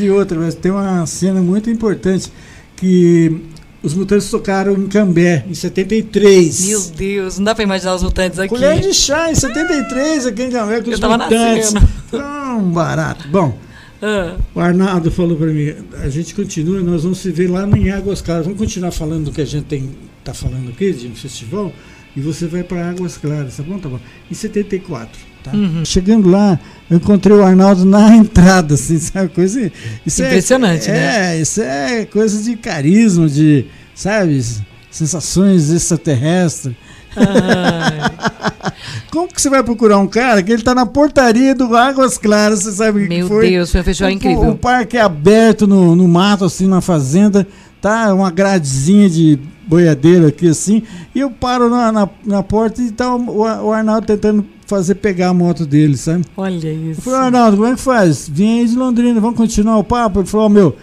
e 0.00 0.10
outra. 0.10 0.38
Mas 0.38 0.54
tem 0.54 0.70
uma 0.70 1.04
cena 1.06 1.40
muito 1.40 1.68
importante 1.68 2.30
que 2.76 3.42
os 3.86 3.94
Mutantes 3.94 4.28
tocaram 4.28 4.74
em 4.74 4.88
Cambé, 4.88 5.44
em 5.48 5.54
73. 5.54 6.66
Meu 6.66 6.80
Deus, 6.96 7.38
não 7.38 7.44
dá 7.44 7.54
pra 7.54 7.62
imaginar 7.62 7.94
os 7.94 8.02
Mutantes 8.02 8.36
aqui. 8.36 8.48
Colher 8.48 8.80
de 8.80 8.92
chá, 8.92 9.30
em 9.30 9.34
73, 9.34 10.26
aqui 10.26 10.42
em 10.42 10.50
Cambé, 10.50 10.80
com 10.80 10.90
Eu 10.90 10.94
os 10.94 11.00
Mutantes. 11.00 11.72
Tão 12.10 12.70
barato. 12.72 13.28
Bom, 13.28 13.56
ah. 14.02 14.34
o 14.52 14.58
Arnaldo 14.58 15.08
falou 15.12 15.36
para 15.36 15.46
mim, 15.46 15.72
a 16.02 16.08
gente 16.08 16.34
continua, 16.34 16.80
nós 16.80 17.04
vamos 17.04 17.18
se 17.18 17.30
ver 17.30 17.48
lá 17.48 17.64
em 17.64 17.90
Águas 17.90 18.20
Claras. 18.20 18.44
Vamos 18.44 18.58
continuar 18.58 18.90
falando 18.90 19.26
do 19.26 19.30
que 19.30 19.40
a 19.40 19.46
gente 19.46 19.66
tem 19.66 19.88
tá 20.24 20.34
falando 20.34 20.70
aqui, 20.70 20.92
de 20.92 21.06
um 21.06 21.14
festival, 21.14 21.72
e 22.16 22.20
você 22.20 22.46
vai 22.46 22.62
para 22.62 22.88
Águas 22.90 23.16
Claras, 23.18 23.56
tá 23.56 23.62
bom? 23.62 23.78
Tá 23.78 23.88
bom. 23.88 24.00
Em 24.30 24.34
74. 24.34 25.20
Tá? 25.44 25.52
Uhum. 25.52 25.84
Chegando 25.84 26.28
lá, 26.28 26.58
eu 26.90 26.96
encontrei 26.96 27.36
o 27.36 27.44
Arnaldo 27.44 27.84
na 27.84 28.08
entrada, 28.16 28.74
assim, 28.74 28.98
sabe? 28.98 29.28
Coisa. 29.28 29.70
Isso 30.04 30.22
Impressionante, 30.22 30.88
é, 30.90 30.92
né? 30.92 31.36
É, 31.36 31.40
isso 31.40 31.60
é 31.60 32.04
coisa 32.06 32.42
de 32.42 32.56
carisma, 32.56 33.28
de, 33.28 33.66
sabe? 33.94 34.42
Sensações 34.90 35.70
extraterrestres. 35.70 36.74
Como 39.10 39.28
que 39.28 39.40
você 39.40 39.48
vai 39.48 39.62
procurar 39.62 39.98
um 39.98 40.06
cara 40.06 40.42
que 40.42 40.52
ele 40.52 40.62
tá 40.62 40.74
na 40.74 40.84
portaria 40.84 41.54
do 41.54 41.74
Águas 41.76 42.18
Claras, 42.18 42.60
você 42.64 42.72
sabe 42.72 43.00
o 43.00 43.02
que 43.02 43.08
Meu 43.08 43.28
foi? 43.28 43.50
Deus, 43.50 43.70
foi 43.72 43.80
um 43.80 43.84
festival 43.84 44.10
O- 44.10 44.14
incrível. 44.14 44.50
O 44.50 44.56
parque 44.58 44.96
é 44.96 45.00
aberto 45.00 45.66
no, 45.66 45.94
no 45.96 46.06
mato, 46.08 46.44
assim, 46.44 46.66
na 46.66 46.80
fazenda, 46.80 47.46
tá? 47.80 48.12
Uma 48.12 48.30
gradezinha 48.30 49.08
de 49.08 49.38
boiadeiro 49.66 50.26
aqui, 50.26 50.48
assim, 50.48 50.82
e 51.14 51.20
eu 51.20 51.30
paro 51.30 51.68
na, 51.68 51.90
na, 51.90 52.08
na 52.24 52.42
porta 52.42 52.80
e 52.80 52.90
tá 52.90 53.14
o, 53.14 53.40
o 53.40 53.72
Arnaldo 53.72 54.06
tentando 54.06 54.44
fazer 54.66 54.96
pegar 54.96 55.28
a 55.28 55.34
moto 55.34 55.64
dele, 55.66 55.96
sabe? 55.96 56.24
Olha 56.36 56.68
Eu 56.68 56.90
isso. 56.92 57.00
falei, 57.02 57.20
Arnaldo, 57.20 57.56
como 57.56 57.68
é 57.68 57.74
que 57.74 57.80
faz? 57.80 58.28
Vim 58.32 58.60
aí 58.60 58.66
de 58.68 58.76
Londrina, 58.76 59.20
vamos 59.20 59.36
continuar 59.36 59.78
o 59.78 59.84
papo? 59.84 60.20
Ele 60.20 60.26
falou, 60.26 60.46
ó, 60.46 60.48
meu, 60.48 60.76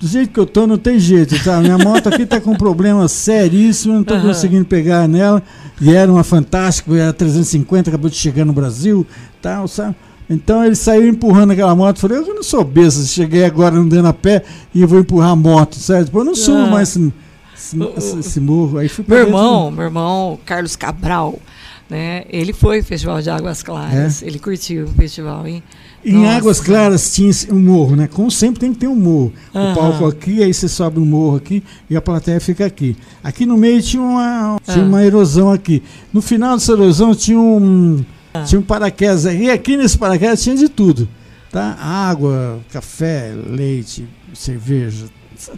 do 0.00 0.06
jeito 0.06 0.32
que 0.32 0.40
eu 0.40 0.46
tô, 0.46 0.66
não 0.66 0.76
tem 0.76 0.98
jeito, 0.98 1.42
tá? 1.44 1.60
Minha 1.60 1.78
moto 1.78 2.08
aqui 2.08 2.26
tá 2.26 2.40
com 2.40 2.50
um 2.52 2.56
problema 2.56 3.06
seríssimo, 3.08 3.94
eu 3.94 3.96
não 3.98 4.04
tô 4.04 4.14
Aham. 4.14 4.28
conseguindo 4.28 4.64
pegar 4.64 5.06
nela. 5.08 5.42
E 5.80 5.92
era 5.94 6.10
uma 6.10 6.24
fantástica, 6.24 6.92
era 6.94 7.12
350, 7.12 7.88
acabou 7.90 8.10
de 8.10 8.16
chegar 8.16 8.44
no 8.44 8.52
Brasil, 8.52 9.06
tal, 9.40 9.66
sabe? 9.68 9.94
Então 10.30 10.64
ele 10.64 10.74
saiu 10.74 11.08
empurrando 11.08 11.50
aquela 11.52 11.74
moto. 11.74 11.98
Falei, 12.00 12.18
eu 12.18 12.34
não 12.34 12.42
sou 12.42 12.64
besta, 12.64 13.02
cheguei 13.04 13.44
agora 13.44 13.76
andando 13.76 14.06
a 14.06 14.12
pé 14.12 14.42
e 14.74 14.80
eu 14.80 14.88
vou 14.88 14.98
empurrar 15.00 15.30
a 15.30 15.36
moto, 15.36 15.76
certo? 15.76 16.10
Pô, 16.10 16.20
eu 16.20 16.24
não 16.24 16.34
subo 16.34 16.58
Ah. 16.58 16.66
mais 16.70 16.88
esse, 16.90 17.12
esse, 17.96 18.18
esse- 18.18 18.40
morro. 18.40 18.78
Aí 18.78 18.88
fui 18.88 19.04
Meu 19.06 19.18
irmão, 19.18 19.70
meu 19.70 19.84
irmão 19.84 20.38
Carlos 20.44 20.74
Cabral, 20.76 21.38
né? 21.88 22.24
Ele 22.28 22.52
foi 22.52 22.78
ao 22.78 22.84
Festival 22.84 23.20
de 23.22 23.30
Águas 23.30 23.62
Claras. 23.62 24.22
Ele 24.22 24.38
curtiu 24.38 24.84
o 24.84 24.88
festival, 24.88 25.46
hein? 25.46 25.62
Em 26.04 26.14
Nossa. 26.14 26.36
Águas 26.36 26.60
Claras 26.60 27.14
tinha 27.14 27.30
um 27.50 27.60
morro, 27.60 27.94
né? 27.94 28.08
Como 28.08 28.28
sempre 28.30 28.60
tem 28.60 28.72
que 28.72 28.80
ter 28.80 28.88
um 28.88 28.96
morro. 28.96 29.32
Aham. 29.54 29.72
O 29.72 29.76
palco 29.76 30.06
aqui, 30.06 30.42
aí 30.42 30.52
você 30.52 30.68
sobe 30.68 30.98
um 30.98 31.06
morro 31.06 31.36
aqui 31.36 31.62
e 31.88 31.94
a 31.96 32.00
plateia 32.02 32.40
fica 32.40 32.66
aqui. 32.66 32.96
Aqui 33.22 33.46
no 33.46 33.56
meio 33.56 33.80
tinha 33.80 34.02
uma, 34.02 34.58
tinha 34.64 34.84
Ah. 34.84 34.88
uma 34.88 35.04
erosão 35.04 35.52
aqui. 35.52 35.80
No 36.12 36.20
final 36.20 36.56
dessa 36.56 36.72
erosão 36.72 37.14
tinha 37.14 37.38
um, 37.38 38.04
Ah. 38.34 38.42
tinha 38.42 38.58
um 38.58 38.64
paraquedas. 38.64 39.24
E 39.26 39.48
aqui 39.48 39.76
nesse 39.76 39.96
paraquedas 39.96 40.42
tinha 40.42 40.56
de 40.56 40.68
tudo. 40.68 41.08
Tá? 41.52 41.76
Água, 41.78 42.58
café, 42.72 43.32
leite, 43.46 44.08
cerveja. 44.34 45.04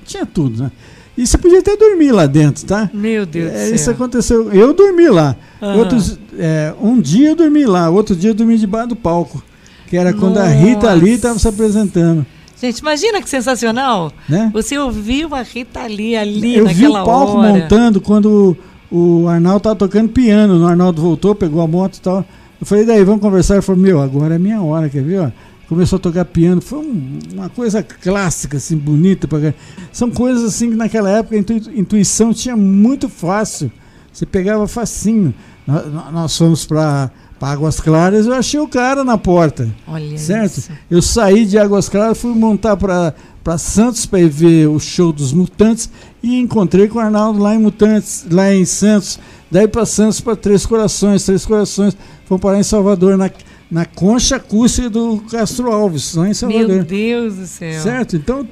Tinha 0.04 0.26
tudo, 0.26 0.64
né? 0.64 0.72
E 1.16 1.26
você 1.26 1.38
podia 1.38 1.60
até 1.60 1.76
dormir 1.76 2.10
lá 2.12 2.26
dentro, 2.26 2.64
tá? 2.66 2.90
Meu 2.92 3.24
Deus 3.24 3.52
É, 3.52 3.68
do 3.68 3.74
isso 3.76 3.84
céu. 3.84 3.94
aconteceu. 3.94 4.52
Eu 4.52 4.74
dormi 4.74 5.08
lá. 5.08 5.36
Aham. 5.62 5.76
Outros, 5.78 6.18
é, 6.38 6.74
um 6.82 7.00
dia 7.00 7.30
eu 7.30 7.36
dormi 7.36 7.64
lá, 7.64 7.88
outro 7.88 8.16
dia 8.16 8.30
eu 8.30 8.34
dormi 8.34 8.58
debaixo 8.58 8.88
do 8.88 8.96
palco. 8.96 9.42
Que 9.86 9.96
era 9.96 10.12
quando 10.12 10.38
a 10.38 10.46
Rita 10.48 10.90
ali 10.90 11.00
Nossa. 11.02 11.12
estava 11.14 11.38
se 11.38 11.46
apresentando. 11.48 12.26
Gente, 12.60 12.78
imagina 12.78 13.20
que 13.22 13.28
sensacional. 13.30 14.10
Né? 14.28 14.50
Você 14.52 14.76
ouviu 14.78 15.34
a 15.34 15.42
Rita 15.42 15.86
Lee 15.86 16.16
ali 16.16 16.56
eu 16.56 16.66
vi 16.66 16.86
o 16.86 16.92
naquela 16.92 17.04
palco 17.04 17.38
hora. 17.38 17.52
montando 17.52 18.00
quando 18.00 18.56
o, 18.90 19.22
o 19.24 19.28
Arnaldo 19.28 19.58
estava 19.58 19.76
tocando 19.76 20.08
piano. 20.08 20.64
O 20.64 20.66
Arnaldo 20.66 21.00
voltou, 21.00 21.34
pegou 21.34 21.60
a 21.62 21.66
moto 21.68 21.96
e 21.96 22.00
tal. 22.00 22.24
Eu 22.60 22.66
falei, 22.66 22.84
daí, 22.84 23.04
vamos 23.04 23.20
conversar. 23.20 23.54
Ele 23.54 23.62
falou, 23.62 23.80
meu, 23.80 24.00
agora 24.00 24.34
é 24.34 24.38
minha 24.38 24.60
hora, 24.62 24.88
quer 24.88 25.02
ver? 25.02 25.20
Ó? 25.20 25.30
Começou 25.68 25.96
a 25.96 26.00
tocar 26.00 26.24
piano. 26.26 26.60
Foi 26.60 26.78
um- 26.78 27.18
uma 27.32 27.48
coisa 27.48 27.82
clássica, 27.82 28.56
assim, 28.58 28.76
bonita. 28.76 29.26
Pra... 29.26 29.54
São 29.92 30.10
coisas 30.10 30.44
assim 30.44 30.70
que 30.70 30.76
naquela 30.76 31.10
época 31.10 31.34
a 31.36 31.38
intui- 31.38 31.72
intuição 31.74 32.32
tinha 32.34 32.56
muito 32.56 33.08
fácil. 33.08 33.70
Você 34.12 34.26
pegava 34.26 34.68
facinho. 34.68 35.34
Nós, 35.66 35.92
nós 36.12 36.36
fomos 36.36 36.64
para 36.66 37.10
Águas 37.40 37.80
Claras, 37.80 38.26
eu 38.26 38.34
achei 38.34 38.60
o 38.60 38.68
cara 38.68 39.02
na 39.04 39.18
porta. 39.18 39.68
Olha 39.86 40.16
Certo? 40.18 40.58
isso. 40.58 40.70
Eu 40.90 41.02
saí 41.02 41.44
de 41.44 41.58
Águas 41.58 41.88
Claras, 41.88 42.16
fui 42.18 42.32
montar 42.34 42.76
para 42.76 43.12
Santos 43.58 44.06
para 44.06 44.26
ver 44.28 44.68
o 44.68 44.78
show 44.78 45.12
dos 45.12 45.32
Mutantes 45.32 45.90
e 46.22 46.38
encontrei 46.40 46.88
com 46.88 46.98
o 46.98 47.02
Arnaldo 47.02 47.38
lá 47.40 47.54
em 47.54 47.58
Mutantes, 47.58 48.24
lá 48.30 48.54
em 48.54 48.64
Santos. 48.64 49.18
Daí 49.50 49.68
para 49.68 49.84
Santos 49.84 50.20
para 50.20 50.36
Três 50.36 50.64
Corações, 50.64 51.24
Três 51.24 51.44
Corações, 51.44 51.96
fomos 52.26 52.40
parar 52.42 52.58
em 52.58 52.62
Salvador, 52.62 53.16
na, 53.18 53.30
na 53.74 53.84
concha 53.84 54.36
acústica 54.36 54.88
do 54.88 55.18
Castro 55.28 55.68
Alves, 55.68 56.14
lá 56.14 56.28
em 56.28 56.32
Salvador. 56.32 56.68
Meu 56.68 56.84
Deus 56.84 57.34
do 57.34 57.44
céu. 57.44 57.82
Certo? 57.82 58.14
Então 58.14 58.46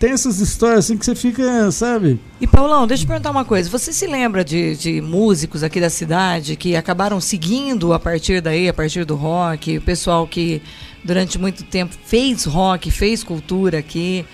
tem 0.00 0.10
essas 0.10 0.40
histórias 0.40 0.80
assim 0.80 0.96
que 0.98 1.04
você 1.04 1.14
fica, 1.14 1.70
sabe? 1.70 2.18
E 2.40 2.46
Paulão, 2.48 2.84
deixa 2.84 3.04
eu 3.04 3.06
perguntar 3.06 3.30
uma 3.30 3.44
coisa. 3.44 3.70
Você 3.70 3.92
se 3.92 4.04
lembra 4.04 4.44
de, 4.44 4.74
de 4.74 5.00
músicos 5.00 5.62
aqui 5.62 5.80
da 5.80 5.88
cidade 5.88 6.56
que 6.56 6.74
acabaram 6.74 7.20
seguindo 7.20 7.92
a 7.92 8.00
partir 8.00 8.40
daí, 8.40 8.68
a 8.68 8.74
partir 8.74 9.04
do 9.04 9.14
rock, 9.14 9.78
o 9.78 9.80
pessoal 9.80 10.26
que 10.26 10.60
durante 11.04 11.38
muito 11.38 11.62
tempo 11.62 11.94
fez 12.04 12.42
rock, 12.44 12.90
fez 12.90 13.22
cultura 13.22 13.78
aqui, 13.78 14.24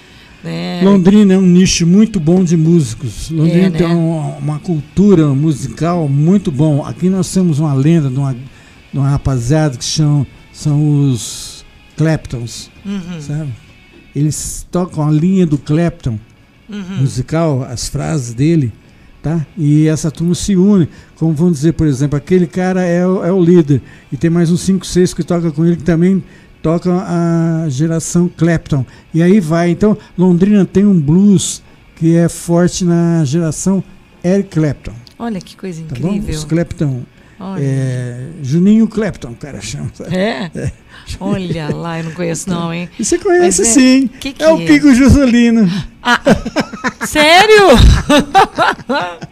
né? 0.42 0.80
Londrina 0.82 1.34
é 1.34 1.36
um 1.36 1.42
nicho 1.42 1.86
muito 1.86 2.18
bom 2.18 2.42
de 2.42 2.56
músicos. 2.56 3.30
Londrina 3.30 3.66
É, 3.66 3.68
né? 3.68 3.78
tem 3.78 3.94
uma, 3.94 4.36
uma 4.36 4.58
cultura 4.58 5.28
musical 5.28 6.08
muito 6.08 6.50
bom. 6.50 6.82
Aqui 6.82 7.10
nós 7.10 7.30
temos 7.30 7.58
uma 7.58 7.74
lenda 7.74 8.08
de 8.08 8.18
uma, 8.18 8.34
de 8.92 8.98
uma 8.98 9.08
rapaziada 9.08 9.76
que 9.76 9.84
são, 9.84 10.26
são 10.52 11.08
os 11.08 11.64
Claptons, 11.96 12.70
Uhum, 12.84 13.20
sabe? 13.20 13.52
Eles 14.16 14.66
tocam 14.70 15.06
a 15.06 15.10
linha 15.10 15.46
do 15.46 15.58
Clapton 15.58 16.18
uhum. 16.68 17.00
musical, 17.00 17.62
as 17.62 17.88
frases 17.88 18.34
dele, 18.34 18.72
tá? 19.22 19.46
E 19.56 19.86
essa 19.86 20.10
turma 20.10 20.34
se 20.34 20.56
une. 20.56 20.88
Como 21.16 21.32
vamos 21.32 21.58
dizer, 21.58 21.74
por 21.74 21.86
exemplo, 21.86 22.16
aquele 22.16 22.46
cara 22.46 22.82
é 22.82 23.06
o, 23.06 23.24
é 23.24 23.32
o 23.32 23.42
líder. 23.42 23.82
E 24.10 24.16
tem 24.16 24.30
mais 24.30 24.50
uns 24.50 24.62
5, 24.62 24.84
6 24.84 25.14
que 25.14 25.22
tocam 25.22 25.50
com 25.50 25.64
ele 25.64 25.76
que 25.76 25.84
também 25.84 26.24
tocam 26.62 26.98
a 26.98 27.66
geração 27.68 28.28
Clapton. 28.28 28.84
E 29.14 29.22
aí 29.22 29.38
vai. 29.38 29.70
Então, 29.70 29.96
Londrina 30.18 30.64
tem 30.64 30.84
um 30.84 30.98
blues 30.98 31.62
que 31.96 32.16
é 32.16 32.28
forte 32.28 32.84
na 32.84 33.24
geração 33.24 33.84
Eric 34.24 34.50
Clapton, 34.50 34.94
Olha 35.18 35.40
que 35.40 35.54
coisa 35.54 35.82
tá 35.82 35.98
incrível. 35.98 36.34
Os 36.34 36.44
Clapton. 36.44 37.02
É, 37.58 38.18
Juninho 38.42 38.86
Clapton, 38.86 39.30
o 39.30 39.34
cara 39.36 39.60
chama. 39.60 39.90
sabe? 39.94 40.10
É? 40.16 40.50
Olha 41.18 41.74
lá, 41.74 41.98
eu 41.98 42.04
não 42.04 42.12
conheço 42.12 42.48
não, 42.48 42.72
hein? 42.72 42.88
E 42.98 43.04
você 43.04 43.18
conhece 43.18 43.62
é- 43.62 43.64
sim. 43.64 44.10
que 44.20 44.32
que 44.32 44.42
é 44.42 44.52
o 44.52 44.60
é? 44.60 44.64
Kiko 44.66 44.94
Juscelino. 44.94 45.68
Sério? 47.06 47.66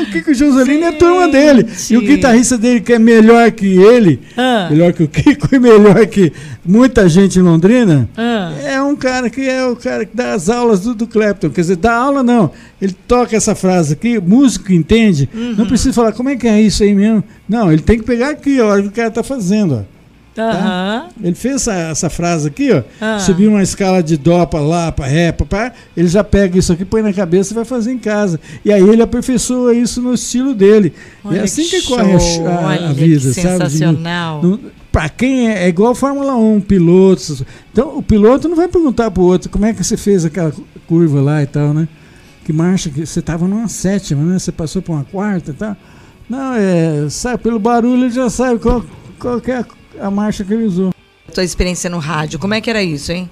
O 0.00 0.06
Kiko 0.12 0.32
Juscelino 0.32 0.84
é 0.84 0.92
turma 0.92 1.26
dele. 1.26 1.66
E 1.90 1.96
o 1.96 2.00
guitarrista 2.00 2.56
dele, 2.56 2.80
que 2.80 2.92
é 2.92 2.98
melhor 2.98 3.50
que 3.50 3.66
ele, 3.66 4.20
Ah, 4.36 4.68
melhor 4.70 4.92
que 4.92 5.02
o 5.02 5.08
Kiko 5.08 5.52
e 5.52 5.58
melhor 5.58 6.06
que 6.06 6.32
muita 6.64 7.08
gente 7.08 7.40
em 7.40 7.42
Londrina, 7.42 8.08
ah. 8.16 8.43
É 8.64 8.82
um 8.82 8.96
cara 8.96 9.28
que 9.30 9.48
é 9.48 9.64
o 9.66 9.76
cara 9.76 10.04
que 10.04 10.16
dá 10.16 10.32
as 10.34 10.48
aulas 10.48 10.80
do, 10.80 10.94
do 10.94 11.06
Clapton. 11.06 11.50
Quer 11.50 11.60
dizer, 11.60 11.76
dá 11.76 11.94
aula 11.94 12.22
não. 12.22 12.50
Ele 12.80 12.92
toca 13.06 13.36
essa 13.36 13.54
frase 13.54 13.92
aqui, 13.94 14.18
músico 14.20 14.72
entende, 14.72 15.28
Uhum. 15.34 15.54
não 15.56 15.66
precisa 15.66 15.92
falar 15.92 16.12
como 16.12 16.28
é 16.28 16.36
que 16.36 16.46
é 16.48 16.60
isso 16.60 16.82
aí 16.82 16.94
mesmo. 16.94 17.22
Não, 17.48 17.72
ele 17.72 17.82
tem 17.82 17.98
que 17.98 18.04
pegar 18.04 18.30
aqui 18.30 18.58
a 18.60 18.64
hora 18.66 18.82
que 18.82 18.88
o 18.88 18.92
cara 18.92 19.10
tá 19.10 19.22
fazendo. 19.22 19.74
Ó. 19.76 19.93
Aham. 20.36 21.08
Ele 21.22 21.34
fez 21.34 21.54
essa, 21.56 21.72
essa 21.74 22.10
frase 22.10 22.48
aqui, 22.48 22.72
ó. 22.72 22.82
Ah. 23.00 23.18
Subiu 23.18 23.50
uma 23.50 23.62
escala 23.62 24.02
de 24.02 24.16
dó 24.16 24.44
pra 24.46 24.60
lá, 24.60 24.90
pra 24.90 25.06
ré, 25.06 25.30
pra 25.32 25.46
pá. 25.46 25.72
Ele 25.96 26.08
já 26.08 26.24
pega 26.24 26.58
isso 26.58 26.72
aqui, 26.72 26.84
põe 26.84 27.02
na 27.02 27.12
cabeça 27.12 27.52
e 27.52 27.54
vai 27.54 27.64
fazer 27.64 27.92
em 27.92 27.98
casa. 27.98 28.40
E 28.64 28.72
aí 28.72 28.82
ele 28.82 29.02
aperfeiçoa 29.02 29.74
isso 29.74 30.00
no 30.02 30.14
estilo 30.14 30.54
dele. 30.54 30.92
e 31.24 31.28
Olha 31.28 31.38
é 31.38 31.42
assim 31.44 31.62
que, 31.64 31.80
show, 31.80 31.96
corre 31.96 32.12
a, 32.14 32.18
ch- 32.18 32.40
a- 32.40 32.88
a 32.88 32.92
vida, 32.92 33.20
que 33.32 33.40
sabe? 33.40 33.70
Sensacional. 33.70 34.58
Pra 34.90 35.08
quem 35.08 35.50
é, 35.50 35.64
é 35.64 35.68
igual 35.68 35.94
Fórmula 35.94 36.34
1, 36.36 36.60
pilotos. 36.60 37.42
Então 37.72 37.96
o 37.98 38.02
piloto 38.02 38.48
não 38.48 38.56
vai 38.56 38.68
perguntar 38.68 39.10
pro 39.10 39.22
outro 39.24 39.50
como 39.50 39.66
é 39.66 39.72
que 39.72 39.82
você 39.82 39.96
fez 39.96 40.24
aquela 40.24 40.52
cu- 40.52 40.64
curva 40.86 41.20
lá 41.20 41.42
e 41.42 41.46
tal, 41.46 41.74
né? 41.74 41.88
Que 42.44 42.52
marcha 42.52 42.90
que 42.90 43.04
você 43.06 43.20
tava 43.22 43.48
numa 43.48 43.66
sétima, 43.68 44.22
né? 44.22 44.38
Você 44.38 44.52
passou 44.52 44.80
pra 44.82 44.94
uma 44.94 45.04
quarta 45.04 45.50
e 45.50 45.54
tal. 45.54 45.76
Não, 46.28 46.54
é. 46.54 47.06
Sabe, 47.10 47.42
pelo 47.42 47.58
barulho 47.58 48.04
ele 48.04 48.10
já 48.10 48.30
sabe 48.30 48.60
qual, 48.60 48.84
qual 49.18 49.40
que 49.40 49.50
é 49.50 49.58
a, 49.58 49.64
a 50.00 50.10
marcha 50.10 50.44
que 50.44 50.52
ele 50.52 50.64
usou. 50.64 50.92
Tua 51.32 51.44
experiência 51.44 51.88
no 51.90 51.98
rádio, 51.98 52.38
como 52.38 52.54
é 52.54 52.60
que 52.60 52.70
era 52.70 52.82
isso, 52.82 53.10
hein? 53.12 53.28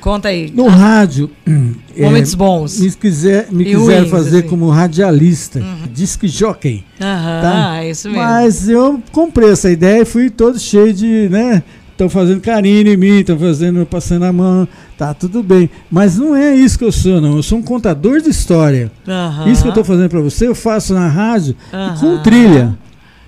Conta 0.00 0.28
aí. 0.28 0.50
No 0.54 0.66
rádio, 0.66 1.30
é, 1.94 2.02
Momentos 2.02 2.34
bons. 2.34 2.80
me, 2.80 2.90
quiser, 2.92 3.48
me 3.52 3.64
quiseram 3.64 4.06
fazer 4.08 4.38
assim. 4.38 4.48
como 4.48 4.68
radialista, 4.70 5.62
disque 5.92 6.26
jockey. 6.26 6.84
Aham, 7.00 7.42
tá. 7.42 7.76
é 7.82 7.90
isso 7.90 8.08
mesmo. 8.08 8.22
Mas 8.22 8.68
eu 8.68 9.02
comprei 9.12 9.50
essa 9.50 9.70
ideia 9.70 10.02
e 10.02 10.04
fui 10.04 10.30
todo 10.30 10.58
cheio 10.58 10.92
de, 10.92 11.28
né? 11.30 11.62
Estão 11.92 12.08
fazendo 12.08 12.40
carinho 12.40 12.88
em 12.88 12.96
mim, 12.96 13.18
estão 13.20 13.38
fazendo, 13.38 13.84
passando 13.84 14.24
a 14.24 14.32
mão, 14.32 14.66
tá 14.96 15.12
tudo 15.12 15.42
bem. 15.42 15.68
Mas 15.90 16.16
não 16.16 16.34
é 16.34 16.54
isso 16.54 16.78
que 16.78 16.84
eu 16.84 16.90
sou, 16.92 17.20
não. 17.20 17.36
Eu 17.36 17.42
sou 17.42 17.58
um 17.58 17.62
contador 17.62 18.22
de 18.22 18.30
história. 18.30 18.90
Aham, 19.06 19.50
Isso 19.50 19.60
que 19.60 19.68
eu 19.68 19.72
estou 19.72 19.84
fazendo 19.84 20.08
para 20.08 20.20
você, 20.22 20.48
eu 20.48 20.54
faço 20.54 20.94
na 20.94 21.06
rádio 21.08 21.54
com 21.70 21.76
aham. 21.76 22.22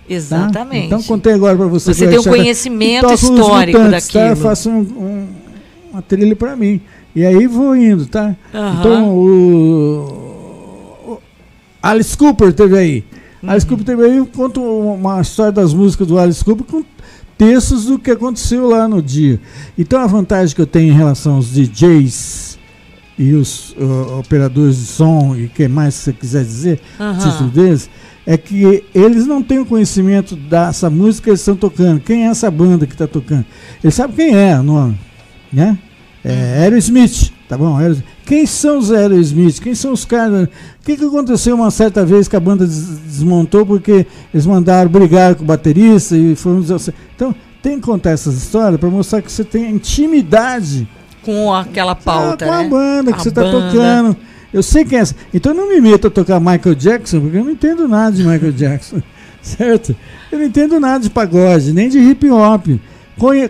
Tá? 0.08 0.14
Exatamente. 0.14 0.86
Então 0.86 1.02
contei 1.02 1.32
agora 1.32 1.56
para 1.56 1.66
você. 1.66 1.94
Você 1.94 2.04
que 2.04 2.10
tem 2.10 2.18
o 2.18 2.20
achava- 2.20 2.36
conhecimento 2.36 2.98
e 2.98 3.00
toco 3.02 3.14
os 3.14 3.22
histórico 3.22 3.78
Mutantes, 3.78 4.08
Tá? 4.08 4.18
Daquilo. 4.20 4.36
faço 4.36 4.70
um- 4.70 4.80
um- 4.80 5.28
uma 5.92 6.02
trilha 6.02 6.36
para 6.36 6.56
mim. 6.56 6.80
E 7.14 7.24
aí 7.24 7.46
vou 7.46 7.76
indo, 7.76 8.06
tá? 8.06 8.34
Aham. 8.54 8.76
Então, 8.80 9.16
o, 9.16 11.18
Alice 11.82 12.16
Cooper 12.16 12.52
teve 12.52 12.78
aí. 12.78 13.04
Uhum. 13.42 13.50
Alice 13.50 13.66
Cooper 13.66 13.84
teve 13.84 14.04
aí, 14.04 14.24
conta 14.34 14.60
uma 14.60 15.20
história 15.20 15.52
das 15.52 15.74
músicas 15.74 16.06
do 16.06 16.18
Alice 16.18 16.44
Cooper 16.44 16.64
com 16.64 16.84
textos 17.36 17.86
do 17.86 17.98
que 17.98 18.10
aconteceu 18.10 18.68
lá 18.68 18.86
no 18.86 19.02
dia. 19.02 19.40
Então 19.76 20.00
a 20.00 20.06
vantagem 20.06 20.54
que 20.54 20.60
eu 20.62 20.66
tenho 20.66 20.92
em 20.92 20.96
relação 20.96 21.36
aos 21.36 21.52
DJs 21.52 22.58
e 23.18 23.32
os 23.34 23.70
uh, 23.72 24.18
operadores 24.20 24.76
de 24.76 24.86
som 24.86 25.34
e 25.36 25.46
o 25.46 25.48
que 25.48 25.66
mais 25.68 25.94
você 25.94 26.12
quiser 26.12 26.44
dizer, 26.44 26.80
uhum. 27.00 27.18
título 27.18 27.50
deles, 27.50 27.90
é 28.26 28.36
que 28.36 28.84
eles 28.94 29.26
não 29.26 29.42
têm 29.42 29.58
o 29.58 29.66
conhecimento 29.66 30.36
dessa 30.36 30.88
música 30.88 31.24
que 31.24 31.30
eles 31.30 31.40
estão 31.40 31.56
tocando. 31.56 32.00
Quem 32.00 32.26
é 32.26 32.28
essa 32.28 32.50
banda 32.50 32.86
que 32.86 32.94
está 32.94 33.06
tocando? 33.06 33.44
Eles 33.82 33.94
sabem 33.94 34.14
quem 34.16 34.34
é 34.34 34.58
o 34.58 34.62
nome, 34.62 34.98
né? 35.52 35.78
É 36.24 36.30
uhum. 36.30 36.62
Aerosmith, 36.62 37.32
tá 37.48 37.58
bom? 37.58 37.76
Quem 38.24 38.46
são 38.46 38.78
os 38.78 38.92
Aerosmith? 38.92 39.60
Quem 39.60 39.74
são 39.74 39.92
os 39.92 40.04
caras? 40.04 40.44
O 40.44 40.48
que, 40.84 40.96
que 40.96 41.04
aconteceu 41.04 41.56
uma 41.56 41.70
certa 41.70 42.06
vez 42.06 42.28
que 42.28 42.36
a 42.36 42.40
banda 42.40 42.64
desmontou 42.64 43.66
porque 43.66 44.06
eles 44.32 44.46
mandaram 44.46 44.88
brigar 44.88 45.34
com 45.34 45.42
o 45.42 45.46
baterista 45.46 46.16
e 46.16 46.36
foram 46.36 46.64
Então, 47.16 47.34
tem 47.60 47.80
que 47.80 47.86
contar 47.86 48.10
essas 48.10 48.34
histórias 48.34 48.78
para 48.78 48.88
mostrar 48.88 49.20
que 49.20 49.30
você 49.30 49.42
tem 49.42 49.70
intimidade 49.70 50.88
com 51.22 51.52
aquela 51.52 51.94
pauta, 51.94 52.44
ah, 52.44 52.48
com 52.48 52.54
né? 52.54 52.66
a 52.66 52.68
banda 52.68 53.12
que 53.12 53.18
a 53.18 53.22
você 53.22 53.28
está 53.28 53.42
tocando. 53.42 54.16
Eu 54.52 54.62
sei 54.62 54.84
quem 54.84 54.98
é 54.98 55.00
essa. 55.02 55.14
Então 55.32 55.54
não 55.54 55.68
me 55.68 55.80
meto 55.80 56.08
a 56.08 56.10
tocar 56.10 56.38
Michael 56.38 56.74
Jackson, 56.74 57.20
porque 57.20 57.36
eu 57.36 57.44
não 57.44 57.50
entendo 57.52 57.88
nada 57.88 58.14
de 58.14 58.22
Michael 58.22 58.52
Jackson. 58.52 59.00
Certo? 59.42 59.96
Eu 60.30 60.38
não 60.38 60.46
entendo 60.46 60.78
nada 60.78 61.02
de 61.02 61.10
pagode, 61.10 61.72
nem 61.72 61.88
de 61.88 61.98
hip 61.98 62.28
hop. 62.30 62.66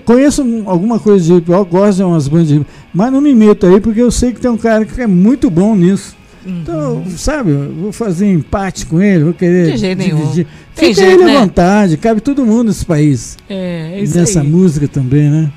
Conheço 0.04 0.42
alguma 0.66 0.98
coisa 0.98 1.24
de 1.24 1.32
hip 1.34 1.50
hop, 1.52 1.70
gosto 1.70 1.98
de 1.98 2.02
umas 2.02 2.28
bandas 2.28 2.48
de 2.48 2.54
hip 2.56 2.60
hop, 2.62 2.68
mas 2.94 3.12
não 3.12 3.20
me 3.20 3.34
meto 3.34 3.66
aí 3.66 3.80
porque 3.80 4.00
eu 4.00 4.10
sei 4.10 4.32
que 4.32 4.40
tem 4.40 4.50
um 4.50 4.56
cara 4.56 4.84
que 4.84 5.00
é 5.00 5.06
muito 5.06 5.50
bom 5.50 5.76
nisso. 5.76 6.16
Uhum. 6.44 6.60
Então, 6.60 7.04
sabe, 7.16 7.52
vou 7.52 7.92
fazer 7.92 8.32
empate 8.32 8.86
com 8.86 9.00
ele, 9.00 9.24
vou 9.24 9.32
querer 9.32 9.72
de 9.72 9.76
jeito 9.78 9.98
dividir. 10.02 10.16
Nenhum. 10.34 10.46
Tem 10.74 10.94
Fica 10.94 11.06
jeito, 11.06 11.22
ele 11.22 11.30
à 11.30 11.34
né? 11.34 11.40
vontade, 11.40 11.96
cabe 11.96 12.20
todo 12.20 12.44
mundo 12.44 12.64
nesse 12.64 12.84
país. 12.84 13.36
É, 13.48 13.92
é 13.94 14.02
isso 14.02 14.18
Nessa 14.18 14.40
aí. 14.40 14.48
música 14.48 14.88
também, 14.88 15.30
né? 15.30 15.50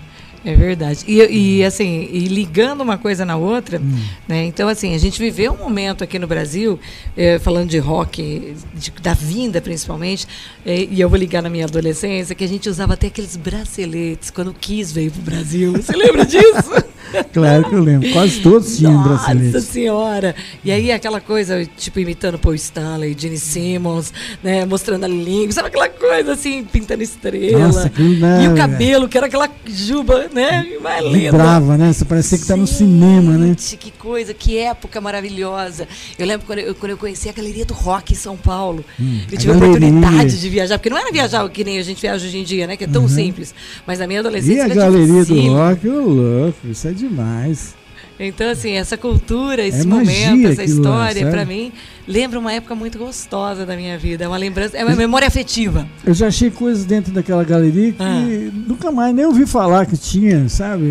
É 0.45 0.53
verdade. 0.53 1.03
E, 1.07 1.57
e, 1.57 1.65
assim, 1.65 2.07
e 2.11 2.27
ligando 2.27 2.81
uma 2.81 2.99
coisa 2.99 3.25
na 3.25 3.35
outra, 3.35 3.79
hum. 3.79 3.99
né? 4.27 4.45
Então, 4.45 4.69
assim, 4.69 4.93
a 4.93 4.97
gente 4.99 5.17
viveu 5.17 5.51
um 5.53 5.57
momento 5.57 6.03
aqui 6.03 6.19
no 6.19 6.27
Brasil, 6.27 6.79
eh, 7.17 7.39
falando 7.39 7.69
de 7.69 7.79
rock, 7.79 8.55
de, 8.75 8.91
da 9.01 9.15
vinda 9.15 9.59
principalmente, 9.59 10.27
eh, 10.63 10.87
e 10.91 11.01
eu 11.01 11.09
vou 11.09 11.17
ligar 11.17 11.41
na 11.41 11.49
minha 11.49 11.65
adolescência, 11.65 12.35
que 12.35 12.43
a 12.43 12.47
gente 12.47 12.69
usava 12.69 12.93
até 12.93 13.07
aqueles 13.07 13.35
braceletes 13.35 14.29
quando 14.29 14.49
o 14.49 14.53
Kiss 14.53 14.93
veio 14.93 15.11
pro 15.11 15.23
Brasil. 15.23 15.71
Você 15.73 15.93
lembra 15.93 16.23
disso? 16.23 16.71
claro 17.33 17.69
que 17.69 17.75
eu 17.75 17.83
lembro. 17.83 18.11
Quase 18.11 18.39
todos 18.41 18.77
tinham 18.77 18.93
Nossa. 18.93 19.33
Nossa 19.33 19.61
senhora! 19.61 20.35
E 20.63 20.71
aí 20.71 20.91
aquela 20.91 21.19
coisa, 21.19 21.65
tipo, 21.77 21.99
imitando 21.99 22.37
Paul 22.37 22.55
Stanley, 22.55 23.15
Gene 23.17 23.37
Simmons, 23.37 24.13
né? 24.43 24.65
Mostrando 24.65 25.03
a 25.03 25.07
língua, 25.07 25.51
sabe 25.51 25.69
aquela 25.69 25.89
coisa 25.89 26.33
assim, 26.33 26.63
pintando 26.63 27.03
estrela. 27.03 27.59
Nossa, 27.59 27.89
que 27.89 28.01
não, 28.01 28.43
e 28.43 28.47
o 28.47 28.55
cabelo, 28.55 29.07
que 29.07 29.17
era 29.17 29.27
aquela 29.27 29.49
juba, 29.67 30.29
né? 30.33 30.65
Mais 30.81 31.05
linda. 31.05 31.31
Brava, 31.31 31.77
né? 31.77 31.91
Você 31.91 32.05
parecia 32.05 32.37
que 32.37 32.45
tá 32.45 32.55
no 32.55 32.67
cinema, 32.67 33.37
né? 33.37 33.55
Que 33.55 33.91
coisa, 33.91 34.33
que 34.33 34.57
época 34.57 34.99
maravilhosa. 35.01 35.87
Eu 36.17 36.25
lembro 36.25 36.45
quando 36.45 36.59
eu, 36.59 36.75
quando 36.75 36.91
eu 36.91 36.97
conheci 36.97 37.29
a 37.29 37.31
Galeria 37.31 37.65
do 37.65 37.73
Rock 37.73 38.13
em 38.13 38.15
São 38.15 38.37
Paulo. 38.37 38.83
Hum, 38.99 39.21
eu 39.31 39.37
tive 39.37 39.51
a, 39.51 39.55
a 39.55 39.57
oportunidade 39.57 40.39
de 40.39 40.49
viajar, 40.49 40.77
porque 40.77 40.89
não 40.89 40.97
era 40.97 41.11
viajar 41.11 41.47
que 41.49 41.63
nem 41.63 41.79
a 41.79 41.83
gente 41.83 42.01
viaja 42.01 42.25
hoje 42.25 42.37
em 42.37 42.43
dia, 42.43 42.67
né? 42.67 42.77
Que 42.77 42.85
é 42.85 42.87
tão 42.87 43.03
uhum. 43.03 43.09
simples. 43.09 43.53
Mas 43.85 43.99
na 43.99 44.07
minha 44.07 44.19
adolescência. 44.19 44.67
E 44.67 44.71
a 44.71 44.73
Galeria 44.73 45.25
do 45.25 45.53
Rock, 45.53 45.87
ô 45.87 46.01
louco, 46.01 46.57
isso 46.69 46.87
é 46.87 46.91
demais. 47.07 47.75
Então, 48.17 48.49
assim, 48.49 48.71
essa 48.71 48.97
cultura, 48.97 49.65
esse 49.65 49.81
é 49.81 49.85
momento, 49.85 50.47
essa 50.47 50.63
história, 50.63 51.29
para 51.29 51.43
mim, 51.43 51.71
lembra 52.07 52.39
uma 52.39 52.53
época 52.53 52.73
muito 52.73 52.97
gostosa 52.97 53.65
da 53.65 53.75
minha 53.75 53.97
vida. 53.97 54.23
É 54.23 54.27
uma 54.27 54.37
lembrança, 54.37 54.77
é 54.77 54.85
uma 54.85 54.95
memória 54.95 55.27
afetiva. 55.27 55.85
Eu 56.05 56.13
já 56.13 56.27
achei 56.27 56.49
coisas 56.49 56.85
dentro 56.85 57.11
daquela 57.11 57.43
galeria 57.43 57.91
que 57.91 58.01
ah. 58.01 58.51
nunca 58.67 58.89
mais 58.89 59.13
nem 59.13 59.25
ouvi 59.25 59.45
falar 59.45 59.85
que 59.85 59.97
tinha, 59.97 60.47
sabe? 60.47 60.85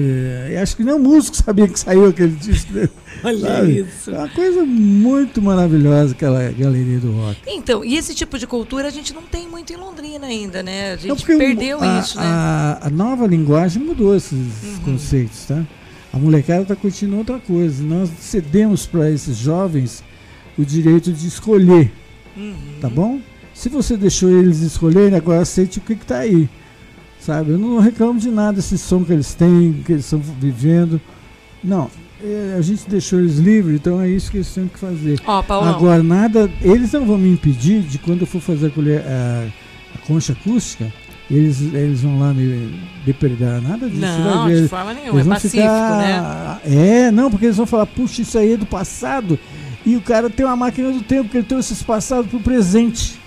Eu 0.50 0.62
acho 0.62 0.76
que 0.76 0.84
nem 0.84 0.94
o 0.94 0.98
músico 0.98 1.36
sabia 1.36 1.66
que 1.66 1.80
saiu 1.80 2.06
aquele 2.06 2.32
disco. 2.36 2.72
Olha 3.24 3.38
sabe? 3.38 3.80
isso. 3.80 4.10
É 4.10 4.18
uma 4.18 4.28
coisa 4.28 4.64
muito 4.66 5.40
maravilhosa 5.40 6.12
aquela 6.12 6.52
galeria 6.52 6.98
do 6.98 7.10
rock. 7.10 7.38
Então, 7.46 7.82
e 7.82 7.96
esse 7.96 8.14
tipo 8.14 8.38
de 8.38 8.46
cultura 8.46 8.88
a 8.88 8.90
gente 8.90 9.14
não 9.14 9.22
tem 9.22 9.48
muito 9.48 9.72
em 9.72 9.76
Londrina 9.76 10.26
ainda, 10.26 10.62
né? 10.62 10.92
A 10.92 10.96
gente 10.96 11.24
perdeu 11.24 11.80
a, 11.80 12.00
isso, 12.00 12.18
né? 12.18 12.26
A, 12.26 12.78
a, 12.82 12.90
nova 12.90 13.26
linguagem 13.26 13.82
mudou 13.82 14.14
esses 14.14 14.32
uhum. 14.32 14.80
conceitos, 14.84 15.46
tá? 15.46 15.64
A 16.14 16.18
molecada 16.18 16.62
está 16.62 16.76
curtindo 16.76 17.16
outra 17.16 17.40
coisa. 17.40 17.82
Nós 17.82 18.08
cedemos 18.20 18.86
para 18.86 19.10
esses 19.10 19.36
jovens 19.36 20.04
o 20.56 20.64
direito 20.64 21.12
de 21.12 21.26
escolher. 21.26 21.90
Uhum. 22.36 22.54
Tá 22.80 22.88
bom? 22.88 23.20
Se 23.52 23.68
você 23.68 23.96
deixou 23.96 24.30
eles 24.30 24.60
escolherem, 24.60 25.16
agora 25.16 25.40
aceite 25.40 25.78
o 25.78 25.82
que 25.82 25.94
está 25.94 26.18
aí. 26.18 26.48
Sabe? 27.18 27.50
Eu 27.50 27.58
não 27.58 27.80
reclamo 27.80 28.20
de 28.20 28.30
nada 28.30 28.60
esse 28.60 28.78
som 28.78 29.04
que 29.04 29.12
eles 29.12 29.34
têm, 29.34 29.82
que 29.84 29.90
eles 29.90 30.04
estão 30.04 30.20
vivendo. 30.20 31.00
Não. 31.64 31.90
É, 32.22 32.54
a 32.56 32.62
gente 32.62 32.88
deixou 32.88 33.18
eles 33.18 33.38
livres, 33.38 33.74
então 33.74 34.00
é 34.00 34.08
isso 34.08 34.30
que 34.30 34.36
eles 34.36 34.54
têm 34.54 34.68
que 34.68 34.78
fazer. 34.78 35.20
Oh, 35.26 35.42
agora, 35.52 36.00
nada. 36.00 36.48
Eles 36.62 36.92
não 36.92 37.04
vão 37.04 37.18
me 37.18 37.32
impedir 37.32 37.82
de 37.82 37.98
quando 37.98 38.20
eu 38.20 38.26
for 38.26 38.40
fazer 38.40 38.68
a, 38.68 38.70
colher, 38.70 39.00
a, 39.00 39.48
a 39.96 39.98
concha 40.06 40.32
acústica 40.32 40.92
eles, 41.30 41.60
eles 41.60 42.02
vão 42.02 42.18
lá 42.18 42.34
me 42.34 42.78
depredar, 43.04 43.60
nada 43.60 43.88
disso. 43.88 44.00
Não, 44.00 44.48
de 44.48 44.68
forma 44.68 44.92
nenhuma, 44.92 45.20
é 45.20 45.24
pacífico, 45.24 45.62
ficar, 45.62 45.98
né? 45.98 46.60
É, 46.64 47.10
não, 47.10 47.30
porque 47.30 47.46
eles 47.46 47.56
vão 47.56 47.66
falar, 47.66 47.86
puxa, 47.86 48.22
isso 48.22 48.38
aí 48.38 48.52
é 48.52 48.56
do 48.56 48.66
passado. 48.66 49.38
E 49.86 49.96
o 49.96 50.02
cara 50.02 50.28
tem 50.28 50.44
uma 50.44 50.56
máquina 50.56 50.90
do 50.92 51.02
tempo, 51.02 51.30
que 51.30 51.38
ele 51.38 51.46
trouxe 51.46 51.72
esse 51.72 51.84
passado 51.84 52.28
pro 52.28 52.40
presente. 52.40 53.20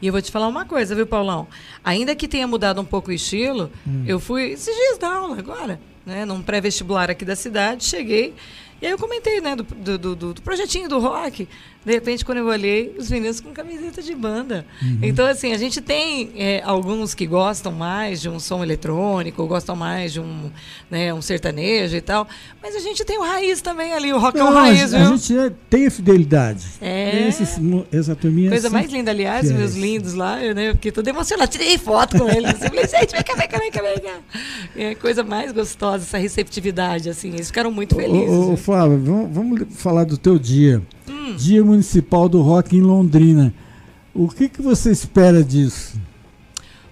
E 0.00 0.06
eu 0.06 0.12
vou 0.12 0.20
te 0.20 0.30
falar 0.30 0.48
uma 0.48 0.66
coisa, 0.66 0.94
viu, 0.94 1.06
Paulão? 1.06 1.48
Ainda 1.82 2.14
que 2.14 2.28
tenha 2.28 2.46
mudado 2.46 2.80
um 2.80 2.84
pouco 2.84 3.10
o 3.10 3.12
estilo, 3.12 3.70
hum. 3.86 4.04
eu 4.06 4.20
fui 4.20 4.50
esses 4.50 4.74
dias 4.74 4.98
dar 4.98 5.14
aula 5.14 5.38
agora, 5.38 5.80
né? 6.04 6.24
Num 6.26 6.42
pré-vestibular 6.42 7.10
aqui 7.10 7.24
da 7.24 7.34
cidade, 7.34 7.84
cheguei. 7.84 8.34
E 8.80 8.86
aí 8.86 8.92
eu 8.92 8.98
comentei, 8.98 9.40
né, 9.40 9.56
do, 9.56 9.64
do, 9.64 10.14
do, 10.14 10.34
do 10.34 10.42
projetinho 10.42 10.86
do 10.86 10.98
rock. 10.98 11.48
De 11.86 11.92
repente, 11.92 12.24
quando 12.24 12.38
eu 12.38 12.46
olhei, 12.46 12.92
os 12.98 13.08
meninos 13.08 13.40
com 13.40 13.52
camiseta 13.52 14.02
de 14.02 14.12
banda. 14.12 14.66
Uhum. 14.82 14.98
Então, 15.02 15.24
assim, 15.24 15.52
a 15.52 15.56
gente 15.56 15.80
tem 15.80 16.32
é, 16.34 16.60
alguns 16.64 17.14
que 17.14 17.28
gostam 17.28 17.70
mais 17.70 18.20
de 18.20 18.28
um 18.28 18.40
som 18.40 18.60
eletrônico, 18.60 19.46
gostam 19.46 19.76
mais 19.76 20.12
de 20.12 20.18
um, 20.18 20.50
né, 20.90 21.14
um 21.14 21.22
sertanejo 21.22 21.96
e 21.96 22.00
tal. 22.00 22.26
Mas 22.60 22.74
a 22.74 22.80
gente 22.80 23.04
tem 23.04 23.16
o 23.18 23.22
raiz 23.22 23.60
também 23.60 23.92
ali, 23.92 24.12
o 24.12 24.18
rock 24.18 24.36
é 24.36 24.42
um 24.42 24.52
raiz, 24.52 24.92
a, 24.92 24.98
viu? 24.98 25.12
A 25.14 25.16
gente 25.16 25.54
tem 25.70 25.86
a 25.86 25.90
fidelidade. 25.92 26.66
É. 26.80 27.28
Esses, 27.28 27.56
essa 27.92 28.16
turminha 28.16 28.50
Coisa 28.50 28.68
mais 28.68 28.90
linda, 28.90 29.12
aliás, 29.12 29.52
meus 29.52 29.76
lindos 29.76 30.14
lá, 30.14 30.38
né? 30.38 30.72
Porque 30.72 30.90
tô 30.90 31.08
emocionada, 31.08 31.46
tirei 31.46 31.78
foto 31.78 32.18
com 32.18 32.28
eles. 32.28 32.50
Eu 32.50 32.68
falei, 32.68 32.88
gente, 32.88 33.12
vem 33.12 33.22
cá, 33.22 33.34
vem 33.36 33.48
cá, 33.48 33.58
vem 33.60 33.70
cá, 33.70 33.82
vem 33.82 33.98
cá. 34.00 34.20
É 34.74 34.94
coisa 34.96 35.22
mais 35.22 35.52
gostosa, 35.52 36.02
essa 36.02 36.18
receptividade, 36.18 37.08
assim. 37.08 37.28
Eles 37.28 37.46
ficaram 37.46 37.70
muito 37.70 37.94
felizes. 37.94 38.28
Ô, 38.28 38.54
ô 38.54 38.56
Flávio, 38.56 38.98
vamos, 38.98 39.30
vamos 39.32 39.66
falar 39.70 40.02
do 40.02 40.18
teu 40.18 40.36
dia. 40.36 40.82
Dia 41.36 41.64
Municipal 41.76 42.28
do 42.28 42.40
Rock 42.40 42.74
em 42.74 42.80
Londrina. 42.80 43.52
O 44.14 44.28
que, 44.28 44.48
que 44.48 44.62
você 44.62 44.90
espera 44.90 45.44
disso? 45.44 46.00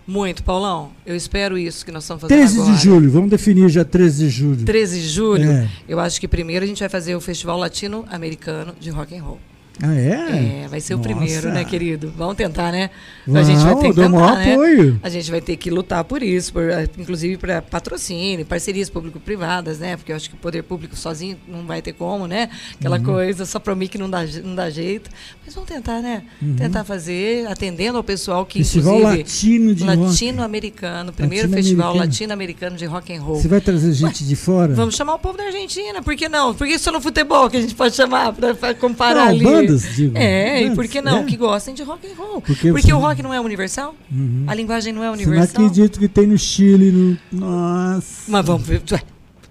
Muito, 0.06 0.42
Paulão. 0.42 0.90
Eu 1.06 1.16
espero 1.16 1.56
isso 1.56 1.84
que 1.86 1.90
nós 1.90 2.04
estamos 2.04 2.20
fazendo 2.20 2.36
13 2.36 2.60
agora. 2.60 2.76
de 2.76 2.82
julho, 2.82 3.10
vamos 3.10 3.30
definir 3.30 3.70
já 3.70 3.82
13 3.82 4.24
de 4.24 4.30
julho. 4.30 4.64
13 4.64 5.00
de 5.00 5.08
julho? 5.08 5.50
É. 5.50 5.68
Eu 5.88 5.98
acho 5.98 6.20
que 6.20 6.28
primeiro 6.28 6.64
a 6.64 6.68
gente 6.68 6.80
vai 6.80 6.90
fazer 6.90 7.16
o 7.16 7.20
Festival 7.20 7.58
Latino-Americano 7.58 8.74
de 8.78 8.90
Rock 8.90 9.16
and 9.16 9.22
Roll. 9.22 9.40
Ah, 9.82 9.94
é? 9.94 10.62
É, 10.64 10.68
vai 10.68 10.80
ser 10.80 10.94
Nossa. 10.94 11.10
o 11.10 11.14
primeiro, 11.14 11.50
né, 11.50 11.64
querido? 11.64 12.12
Vamos 12.16 12.36
tentar, 12.36 12.70
né? 12.70 12.90
Vamos, 13.26 13.48
a 13.48 13.52
gente 13.52 13.64
vai 13.64 13.74
ter 13.74 13.88
que 13.88 13.94
tentar, 13.94 14.36
né? 14.36 14.52
apoio. 14.52 15.00
A 15.02 15.08
gente 15.08 15.30
vai 15.30 15.40
ter 15.40 15.56
que 15.56 15.70
lutar 15.70 16.04
por 16.04 16.22
isso, 16.22 16.52
por, 16.52 16.62
eh, 16.70 16.88
inclusive 16.96 17.36
para 17.36 17.60
patrocínio, 17.60 18.46
parcerias 18.46 18.88
público-privadas, 18.88 19.80
né? 19.80 19.96
Porque 19.96 20.12
eu 20.12 20.16
acho 20.16 20.30
que 20.30 20.36
o 20.36 20.38
poder 20.38 20.62
público 20.62 20.94
sozinho 20.94 21.36
não 21.48 21.66
vai 21.66 21.82
ter 21.82 21.92
como, 21.92 22.28
né? 22.28 22.50
Aquela 22.78 22.98
uhum. 22.98 23.04
coisa 23.04 23.44
só 23.44 23.58
para 23.58 23.74
mim 23.74 23.88
que 23.88 23.98
não 23.98 24.08
dá, 24.08 24.24
não 24.44 24.54
dá 24.54 24.70
jeito. 24.70 25.10
Mas 25.44 25.54
vamos 25.54 25.68
tentar, 25.68 26.00
né? 26.00 26.22
Uhum. 26.40 26.54
Tentar 26.54 26.84
fazer, 26.84 27.46
atendendo 27.48 27.98
ao 27.98 28.04
pessoal 28.04 28.46
que, 28.46 28.60
festival 28.60 28.98
inclusive... 28.98 29.22
Latino 29.22 29.74
de 29.74 29.84
Latino-americano, 29.84 31.12
primeiro 31.12 31.48
Latino 31.48 31.62
festival 31.62 31.96
latino-americano 31.96 32.76
de 32.76 32.84
rock 32.84 33.12
and 33.12 33.22
roll. 33.22 33.40
Você 33.40 33.48
vai 33.48 33.60
trazer 33.60 33.92
gente 33.92 34.22
Ué, 34.22 34.28
de 34.28 34.36
fora? 34.36 34.72
Vamos 34.72 34.94
chamar 34.94 35.14
o 35.14 35.18
povo 35.18 35.36
da 35.36 35.44
Argentina, 35.44 36.00
por 36.00 36.14
que 36.14 36.28
não? 36.28 36.54
Por 36.54 36.66
que 36.66 36.78
só 36.78 36.92
no 36.92 37.00
futebol 37.00 37.50
que 37.50 37.56
a 37.56 37.60
gente 37.60 37.74
pode 37.74 37.96
chamar 37.96 38.32
para 38.32 38.74
comparar 38.74 39.32
não, 39.34 39.56
ali? 39.56 39.63
Bandas, 39.66 39.94
digo. 39.94 40.16
É, 40.16 40.62
é, 40.62 40.62
e 40.62 40.74
por 40.74 40.86
que 40.86 41.00
não? 41.00 41.18
É. 41.18 41.24
Que 41.24 41.36
gostem 41.36 41.74
de 41.74 41.82
rock 41.82 42.06
and 42.06 42.14
roll. 42.16 42.40
Porque, 42.40 42.72
Porque 42.72 42.92
o 42.92 42.98
rock 42.98 43.22
não 43.22 43.32
é 43.32 43.40
universal? 43.40 43.94
Uhum. 44.10 44.44
A 44.46 44.54
linguagem 44.54 44.92
não 44.92 45.02
é 45.02 45.10
universal? 45.10 45.46
Você 45.46 45.58
não 45.58 45.66
acredito 45.66 45.98
que 45.98 46.08
tem 46.08 46.26
no 46.26 46.38
Chile. 46.38 47.18
No... 47.30 47.40
Nossa. 47.40 48.22
Mas 48.28 48.46
vamos 48.46 48.66
ver. 48.66 48.82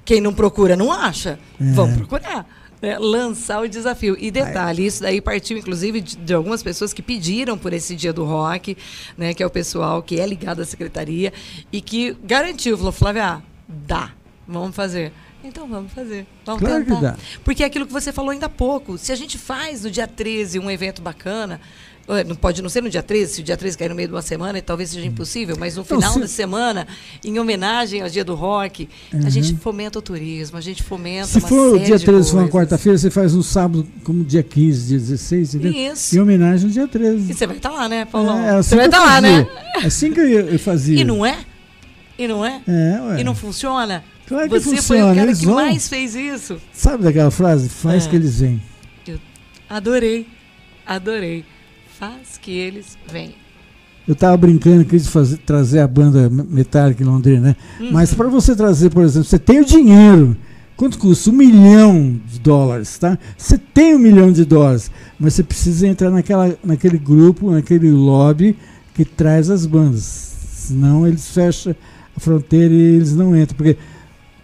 Quem 0.06 0.19
não 0.21 0.34
procura 0.34 0.76
não 0.76 0.91
acha. 0.91 1.39
É. 1.60 1.71
Vamos 1.71 1.97
procurar. 1.97 2.47
É, 2.82 2.99
lançar 2.99 3.62
o 3.62 3.67
desafio. 3.67 4.17
E 4.19 4.30
detalhe, 4.30 4.86
isso 4.86 5.02
daí 5.02 5.21
partiu, 5.21 5.58
inclusive, 5.58 6.02
de, 6.02 6.17
de, 6.17 6.34
algumas 6.34 6.62
pessoas 6.62 6.91
que 6.91 7.02
pediram 7.02 7.58
por 7.58 7.71
esse 7.71 7.95
dia 7.95 8.12
do 8.12 8.26
rock, 8.26 8.76
né? 9.17 9.34
Que 9.34 9.41
é 9.41 9.45
o 9.45 9.49
pessoal 9.49 10.04
que 10.04 10.19
é 10.19 10.28
ligado 10.28 10.62
à 10.62 10.65
secretaria 10.65 11.32
e 11.71 11.80
que 11.80 12.13
garantiu, 12.21 12.78
falou, 12.78 12.91
Flávia, 12.91 13.41
dá, 13.69 14.12
vamos 14.45 14.76
fazer. 14.76 15.13
Então 15.43 15.67
vamos 15.67 15.91
fazer. 15.91 16.25
Vamos 16.45 16.62
Claro 16.62 16.86
que 16.86 16.91
tentar. 16.91 17.12
dá. 17.12 17.17
Porque 17.43 17.63
é 17.63 17.65
aquilo 17.65 17.86
que 17.86 17.91
você 17.93 18.12
falou 18.13 18.32
ainda 18.32 18.45
há 18.45 18.49
pouco. 18.49 18.97
Se 18.97 19.12
a 19.12 19.15
gente 19.15 19.38
faz 19.38 19.84
no 19.84 19.91
dia 19.91 20.08
13 20.08 20.58
um 20.58 20.71
evento 20.71 21.01
bacana, 21.01 21.60
eh, 22.08 22.23
não 22.23 22.34
pode 22.36 22.62
não 22.62 22.69
ser 22.69 22.82
no 22.82 22.89
dia 22.89 23.03
13, 23.03 23.34
se 23.34 23.41
o 23.41 23.43
dia 23.43 23.58
13 23.58 23.77
cair 23.77 23.89
no 23.89 23.95
meio 23.95 24.08
de 24.08 24.13
uma 24.13 24.21
semana, 24.21 24.62
talvez 24.62 24.91
seja 24.91 25.06
impossível, 25.06 25.58
mas 25.60 25.75
no 25.75 25.84
final 25.84 26.13
se- 26.13 26.19
da 26.21 26.27
semana, 26.27 26.88
em 27.25 27.38
homenagem 27.39 28.01
ao 28.01 28.08
dia 28.10 28.23
do 28.23 28.36
rock, 28.36 28.88
a 29.13 29.29
gente 29.29 29.56
fomenta 29.56 29.99
o 29.99 30.01
turismo, 30.01 30.58
a 30.58 30.62
gente 30.62 30.82
fomenta 30.82 31.27
Se 31.27 31.41
for 31.41 31.75
o 31.75 31.79
dia 31.79 31.97
de 31.97 32.06
13, 32.06 32.32
for 32.32 32.38
uma 32.39 32.47
quarta-feira, 32.49 32.97
você 32.97 33.10
faz 33.12 33.34
no 33.34 33.43
sábado, 33.43 33.86
como 34.06 34.23
dia 34.23 34.43
15, 34.43 34.88
dia 34.88 34.97
16, 34.99 35.56
entendeu? 35.56 35.91
Isso. 35.93 36.15
Em 36.15 36.19
homenagem 36.21 36.67
ao 36.67 36.71
dia 36.71 36.88
13. 36.88 37.32
E 37.32 37.34
você 37.34 37.45
vai 37.45 37.58
estar 37.58 37.69
lá, 37.71 37.89
né, 37.89 38.06
Paulão? 38.06 38.39
É, 38.39 38.49
assim 38.51 38.69
você 38.69 38.75
vai 38.77 38.89
que 38.89 38.95
estar 38.95 39.06
lá, 39.06 39.19
né? 39.21 39.43
fazia. 39.45 39.88
Assim 39.88 40.13
que 40.13 40.19
eu, 40.21 40.27
eu 40.49 40.60
fazia. 40.60 40.99
E 41.01 41.03
não 41.03 41.25
é? 41.25 41.38
E 42.17 42.27
não 42.27 42.45
é? 42.45 42.62
É, 42.67 43.01
ué. 43.01 43.21
E 43.21 43.23
não 43.25 43.34
funciona? 43.36 44.03
Claro 44.27 44.49
que 44.49 44.59
você 44.59 44.63
foi 44.65 44.73
o 44.73 44.77
funciona, 44.77 45.15
cara 45.15 45.27
eles 45.27 45.39
que 45.39 45.45
vão. 45.45 45.55
mais 45.55 45.88
fez 45.88 46.15
isso. 46.15 46.57
Sabe 46.71 47.03
daquela 47.03 47.31
frase? 47.31 47.69
Faz 47.69 48.05
É. 48.05 48.09
que 48.09 48.15
eles 48.15 48.39
vêm. 48.39 48.62
Eu 49.07 49.19
adorei, 49.69 50.27
adorei. 50.86 51.43
Faz 51.99 52.38
que 52.41 52.51
eles 52.51 52.97
venham. 53.12 53.33
Eu 54.07 54.15
tava 54.15 54.36
brincando, 54.36 54.83
quis 54.83 55.07
fazer, 55.07 55.38
trazer 55.38 55.79
a 55.79 55.88
banda 55.88 56.29
Metallica 56.29 57.01
em 57.01 57.05
Londrina, 57.05 57.39
né? 57.49 57.55
Uhum. 57.79 57.91
Mas 57.91 58.13
para 58.13 58.27
você 58.27 58.53
trazer, 58.55 58.89
por 58.89 59.03
exemplo, 59.03 59.23
você 59.27 59.39
tem 59.39 59.59
o 59.62 59.65
dinheiro. 59.65 60.36
Quanto 60.75 60.97
custa? 60.97 61.29
Um 61.29 61.33
milhão 61.33 62.19
de 62.25 62.39
dólares, 62.39 62.97
tá? 62.97 63.17
Você 63.38 63.57
tem 63.57 63.95
um 63.95 63.99
milhão 63.99 64.31
de 64.31 64.43
dólares, 64.43 64.91
mas 65.19 65.36
você 65.36 65.43
precisa 65.43 65.88
entrar 65.88 66.09
naquela, 66.09 66.53
naquele 66.63 66.97
grupo, 66.97 67.51
naquele 67.51 67.91
lobby 67.91 68.57
que 68.93 69.05
traz 69.05 69.49
as 69.49 69.65
bandas. 69.65 70.01
Senão 70.03 71.07
eles 71.07 71.29
fecham 71.29 71.75
a 72.17 72.19
fronteira 72.19 72.73
e 72.73 72.95
eles 72.95 73.15
não 73.15 73.38
entram. 73.38 73.55
Porque 73.55 73.77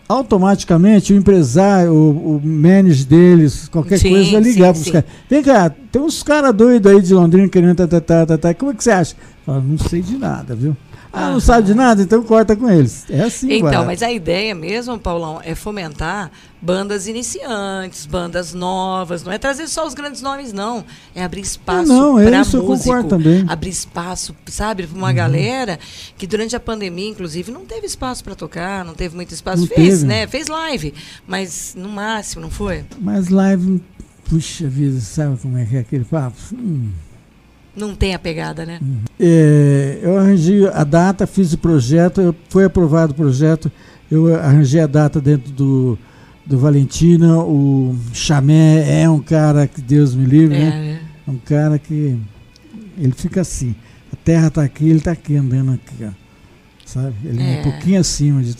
automaticamente 0.09 1.13
o 1.13 1.15
empresário, 1.15 1.93
o, 1.93 2.37
o 2.37 2.41
manager 2.43 3.05
deles, 3.05 3.67
qualquer 3.67 3.99
Sim, 3.99 4.09
coisa 4.09 4.31
vai 4.31 4.41
ligar 4.41 4.73
pros 4.73 4.85
sim. 4.85 4.91
caras. 4.91 5.09
Vem 5.29 5.43
cá, 5.43 5.69
tem 5.69 6.01
uns 6.01 6.23
caras 6.23 6.51
doidos 6.55 6.91
aí 6.91 6.99
de 6.99 7.13
Londrina 7.13 7.47
querendo 7.47 7.75
tá, 7.75 7.87
tá, 7.87 8.01
tá, 8.01 8.25
tá, 8.25 8.37
tá. 8.39 8.53
Como 8.55 8.71
é 8.71 8.73
que 8.73 8.83
você 8.83 8.89
acha? 8.89 9.15
Fala, 9.45 9.61
não 9.61 9.77
sei 9.77 10.01
de 10.01 10.17
nada, 10.17 10.55
viu? 10.55 10.75
Ah, 11.11 11.31
não 11.31 11.39
sabe 11.39 11.65
de 11.67 11.73
nada? 11.73 12.01
Então 12.03 12.21
corta 12.23 12.55
com 12.55 12.69
eles. 12.69 13.05
É 13.09 13.21
assim, 13.21 13.51
Então, 13.53 13.69
vai. 13.79 13.85
mas 13.85 14.03
a 14.03 14.11
ideia 14.11 14.53
mesmo, 14.53 14.97
Paulão, 14.99 15.41
é 15.43 15.55
fomentar 15.55 16.29
bandas 16.61 17.07
iniciantes, 17.07 18.05
bandas 18.05 18.53
novas. 18.53 19.23
Não 19.23 19.31
é 19.31 19.37
trazer 19.37 19.67
só 19.67 19.87
os 19.87 19.93
grandes 19.95 20.21
nomes, 20.21 20.53
não. 20.53 20.85
É 21.15 21.23
abrir 21.23 21.41
espaço 21.41 21.87
Não, 21.91 22.19
é 22.19 22.25
para 22.29 22.37
músico. 22.39 22.63
concordo 22.65 23.09
também. 23.09 23.43
Abrir 23.47 23.69
espaço, 23.71 24.35
sabe, 24.47 24.83
para 24.83 24.93
Uhum. 24.93 24.99
uma 24.99 25.11
galera 25.11 25.79
que 26.17 26.27
durante 26.27 26.55
a 26.55 26.59
pandemia, 26.59 27.09
inclusive, 27.09 27.51
não 27.51 27.65
teve 27.65 27.87
espaço 27.87 28.23
para 28.23 28.35
tocar, 28.35 28.85
não 28.85 28.93
teve 28.93 29.15
muito 29.15 29.33
espaço. 29.33 29.61
Não 29.61 29.67
Fez, 29.67 29.95
teve. 29.99 30.05
né? 30.05 30.27
Fez 30.27 30.47
live, 30.47 30.93
mas 31.27 31.73
no 31.75 31.89
máximo, 31.89 32.41
não 32.43 32.51
foi? 32.51 32.85
Mas 33.01 33.29
live, 33.29 33.81
puxa 34.29 34.67
vida, 34.67 34.99
sabe 34.99 35.37
como 35.37 35.57
é 35.57 35.65
que 35.65 35.75
é 35.75 35.79
aquele 35.79 36.05
papo? 36.05 36.37
Hum. 36.53 36.89
Não 37.79 37.95
tem 37.95 38.13
a 38.13 38.19
pegada, 38.19 38.65
né? 38.65 38.79
É, 39.19 39.99
eu 40.01 40.17
arranjei 40.17 40.67
a 40.67 40.83
data, 40.83 41.25
fiz 41.25 41.53
o 41.53 41.57
projeto, 41.57 42.35
foi 42.49 42.65
aprovado 42.65 43.13
o 43.13 43.15
projeto, 43.15 43.71
eu 44.11 44.33
arranjei 44.35 44.81
a 44.81 44.87
data 44.87 45.19
dentro 45.21 45.51
do, 45.51 45.97
do 46.45 46.57
Valentina, 46.57 47.37
o 47.39 47.95
Chamé 48.13 49.01
é 49.01 49.09
um 49.09 49.19
cara 49.19 49.67
que 49.67 49.81
Deus 49.81 50.13
me 50.15 50.25
livre, 50.25 50.55
É, 50.55 50.59
né? 50.69 50.99
É 51.27 51.31
um 51.31 51.37
cara 51.37 51.77
que 51.79 52.17
ele 52.97 53.13
fica 53.13 53.41
assim, 53.41 53.75
a 54.11 54.15
terra 54.17 54.47
está 54.47 54.63
aqui, 54.63 54.85
ele 54.89 54.97
está 54.97 55.11
aqui 55.11 55.35
andando 55.37 55.71
aqui, 55.73 56.03
ó, 56.03 56.09
sabe? 56.85 57.13
Ele 57.23 57.41
é 57.41 57.57
É. 57.57 57.59
um 57.59 57.63
pouquinho 57.63 57.99
acima 57.99 58.41
de 58.43 58.55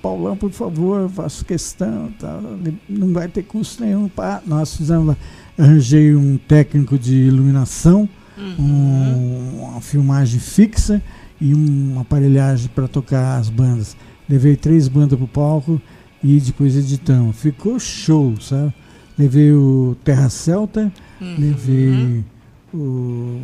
Paulão, 0.00 0.36
por 0.36 0.50
favor, 0.50 1.08
faço 1.08 1.44
questão, 1.46 2.10
tal, 2.20 2.40
não 2.88 3.12
vai 3.14 3.26
ter 3.26 3.42
custo 3.42 3.82
nenhum. 3.82 4.06
Pá. 4.06 4.42
Nós 4.46 4.76
fizemos 4.76 5.06
lá, 5.06 5.16
arranjei 5.58 6.14
um 6.14 6.36
técnico 6.36 6.98
de 6.98 7.14
iluminação, 7.14 8.06
Uhum. 8.36 8.54
um- 8.58 9.64
uma 9.70 9.80
filmagem 9.80 10.40
fixa 10.40 11.02
e 11.40 11.54
uma 11.54 12.00
aparelhagem 12.02 12.68
para 12.74 12.88
tocar 12.88 13.38
as 13.38 13.48
bandas. 13.48 13.96
Levei 14.28 14.56
três 14.56 14.88
bandas 14.88 15.18
pro 15.18 15.28
palco 15.28 15.80
e 16.22 16.40
depois 16.40 16.76
editamos. 16.76 17.36
Ficou 17.36 17.78
show, 17.78 18.34
sabe? 18.40 18.72
Levei 19.18 19.52
o 19.52 19.96
Terra 20.02 20.28
Celta, 20.28 20.92
Uhum. 21.20 21.36
levei 21.38 22.24
o, 22.72 23.40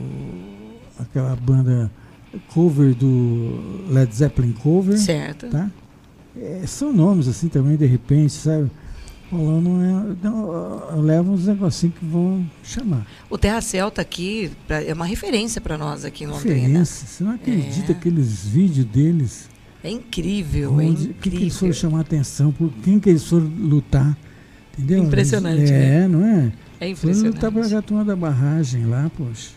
aquela 0.99 1.37
banda 1.37 1.91
cover 2.53 2.95
do 2.95 3.85
Led 3.89 4.15
Zeppelin 4.15 4.53
cover, 4.53 4.99
Certo. 4.99 5.49
tá? 5.49 5.71
É, 6.37 6.63
são 6.67 6.93
nomes 6.93 7.27
assim 7.29 7.49
também, 7.49 7.77
de 7.77 7.87
repente, 7.87 8.33
sabe? 8.33 8.71
Não 9.33 9.83
é. 9.83 10.95
Eu 10.95 11.01
levo 11.01 11.33
uns 11.33 11.47
negocinhos 11.47 11.95
que 11.99 12.05
vão 12.05 12.45
chamar. 12.65 13.07
O 13.29 13.39
Terra 13.39 13.61
Celta 13.61 14.03
aqui 14.03 14.51
é 14.69 14.93
uma 14.93 15.05
referência 15.07 15.61
para 15.61 15.79
nós 15.79 16.05
aqui 16.05 16.25
em 16.25 16.27
Londrina. 16.27 16.55
Referência. 16.57 17.07
Você 17.07 17.25
não 17.25 17.33
acredita 17.33 17.93
É. 17.93 17.95
aqueles 17.95 18.47
vídeos 18.47 18.87
deles? 18.87 19.49
É 19.83 19.91
incrível, 19.91 20.79
é 20.81 20.85
onde, 20.85 21.09
que, 21.09 21.15
que 21.15 21.29
eles 21.29 21.35
incrível. 21.39 21.59
foram 21.59 21.73
chamar 21.73 22.01
atenção? 22.01 22.53
Por 22.53 22.71
quem 22.83 22.99
que 23.01 23.09
eles 23.09 23.25
foram 23.25 23.47
lutar? 23.47 24.17
Entendeu? 24.77 25.05
Impressionante, 25.05 25.59
Eles- 25.61 25.71
É, 25.71 25.79
né? 26.01 26.09
não 26.09 26.25
é? 26.25 26.31
É 26.33 26.35
Foram 26.41 26.91
impressionante. 26.93 27.35
lutar 27.35 27.53
pra 27.53 27.79
a 27.79 27.83
turma 27.83 28.05
da 28.05 28.17
barragem 28.17 28.85
lá, 28.87 29.11
poxa. 29.17 29.51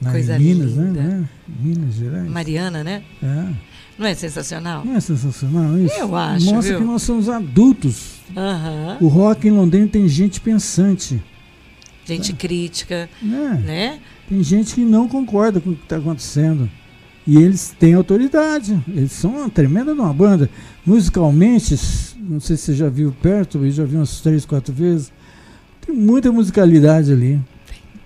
Lá 0.00 0.12
Coisa 0.12 0.38
Minas, 0.38 0.72
linda. 0.72 0.90
né? 1.02 1.28
É? 1.48 1.52
Minas 1.62 1.94
Gerais. 1.94 2.30
Mariana, 2.30 2.84
né? 2.84 3.02
É. 3.22 3.52
Não 3.98 4.06
é 4.06 4.14
sensacional? 4.14 4.84
Não 4.84 4.94
é 4.96 5.00
sensacional 5.00 5.78
isso? 5.78 5.94
Eu 5.98 6.14
acho, 6.14 6.46
Mostra 6.46 6.72
viu? 6.72 6.80
que 6.80 6.86
nós 6.92 7.02
somos 7.02 7.28
adultos. 7.28 8.18
Aham. 8.36 8.98
O 9.00 9.08
rock 9.08 9.48
em 9.48 9.50
Londrina 9.50 9.88
tem 9.88 10.06
gente 10.08 10.40
pensante. 10.40 11.20
Gente 12.04 12.32
crítica, 12.32 13.08
Né? 13.20 13.62
né? 13.66 13.98
Tem 14.28 14.42
gente 14.42 14.74
que 14.74 14.82
não 14.84 15.08
concorda 15.08 15.60
com 15.60 15.70
o 15.70 15.74
que 15.76 15.82
está 15.82 15.96
acontecendo. 15.96 16.70
E 17.26 17.36
eles 17.36 17.74
têm 17.78 17.92
autoridade. 17.94 18.78
Eles 18.88 19.12
são 19.12 19.32
uma 19.36 19.50
tremenda 19.50 19.92
uma 19.92 20.12
banda. 20.14 20.48
Musicalmente, 20.86 21.76
não 22.18 22.40
sei 22.40 22.56
se 22.56 22.62
você 22.64 22.74
já 22.74 22.88
viu 22.88 23.12
perto, 23.20 23.58
eu 23.58 23.70
já 23.70 23.84
vi 23.84 23.96
umas 23.96 24.20
três, 24.20 24.46
quatro 24.46 24.72
vezes. 24.72 25.12
Tem 25.84 25.94
muita 25.94 26.30
musicalidade 26.32 27.12
ali. 27.12 27.38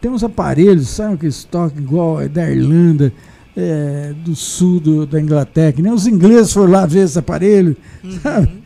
Tem 0.01 0.11
uns 0.11 0.25
aparelhos, 0.25 0.89
sabe, 0.89 1.17
que 1.19 1.27
eles 1.27 1.45
tocam 1.45 1.81
igual 1.81 2.21
é 2.21 2.29
da 2.29 2.51
Irlanda, 2.51 3.13
é, 3.57 4.15
do 4.25 4.35
sul 4.35 4.81
do- 4.81 5.07
da 5.07 5.21
Inglaterra, 5.21 5.73
que 5.73 5.83
nem 5.83 5.93
os 5.93 6.07
ingleses 6.07 6.53
foram 6.53 6.73
lá 6.73 6.87
ver 6.87 7.05
esse 7.05 7.19
aparelho. 7.19 7.77
Sabe? 8.23 8.47
Uhum. 8.49 8.63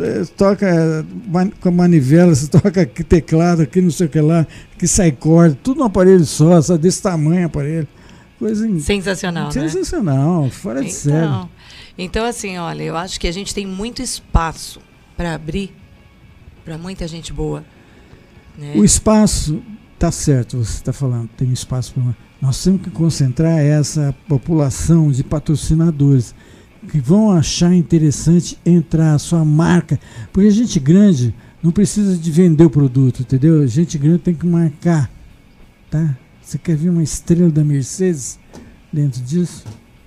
É, 0.00 0.24
toca 0.36 1.06
man- 1.28 1.50
com 1.60 1.68
a 1.68 1.72
manivela, 1.72 2.34
você 2.34 2.48
toca 2.48 2.80
aqui 2.82 3.04
teclado, 3.04 3.62
aqui 3.62 3.80
não 3.80 3.90
sei 3.92 4.06
o 4.06 4.10
que 4.10 4.20
lá, 4.20 4.44
que 4.76 4.88
sai 4.88 5.12
corda, 5.12 5.56
tudo 5.62 5.78
num 5.78 5.84
aparelho 5.86 6.24
só, 6.24 6.60
só 6.60 6.76
desse 6.76 7.00
tamanho 7.00 7.46
aparelho. 7.46 7.86
Coisa 8.38 8.66
in- 8.68 8.80
Sensacional, 8.80 9.46
né? 9.46 9.50
sensacional, 9.52 10.50
fora 10.50 10.82
de. 10.82 10.90
Então, 10.90 11.48
então, 11.96 12.24
assim, 12.24 12.56
olha, 12.58 12.82
eu 12.82 12.96
acho 12.96 13.18
que 13.20 13.26
a 13.26 13.32
gente 13.32 13.52
tem 13.54 13.66
muito 13.66 14.02
espaço 14.02 14.80
para 15.16 15.34
abrir 15.34 15.72
para 16.64 16.76
muita 16.78 17.08
gente 17.08 17.32
boa. 17.32 17.64
Né? 18.56 18.74
O 18.76 18.84
espaço, 18.84 19.60
tá 19.98 20.10
certo, 20.12 20.58
você 20.58 20.74
está 20.74 20.92
falando, 20.92 21.28
tem 21.36 21.52
espaço 21.52 21.94
para. 21.94 22.27
Nós 22.40 22.62
temos 22.62 22.82
que 22.82 22.90
concentrar 22.90 23.58
essa 23.58 24.14
população 24.28 25.10
de 25.10 25.24
patrocinadores 25.24 26.34
que 26.88 27.00
vão 27.00 27.32
achar 27.32 27.74
interessante 27.74 28.58
entrar 28.64 29.14
a 29.14 29.18
sua 29.18 29.44
marca, 29.44 29.98
porque 30.32 30.50
gente 30.50 30.78
grande 30.78 31.34
não 31.62 31.72
precisa 31.72 32.16
de 32.16 32.30
vender 32.30 32.64
o 32.64 32.70
produto, 32.70 33.20
entendeu? 33.20 33.66
Gente 33.66 33.98
grande 33.98 34.18
tem 34.18 34.34
que 34.34 34.46
marcar, 34.46 35.10
tá? 35.90 36.16
Você 36.40 36.56
quer 36.56 36.76
ver 36.76 36.90
uma 36.90 37.02
estrela 37.02 37.50
da 37.50 37.64
Mercedes 37.64 38.38
dentro 38.92 39.20
disso? 39.20 39.64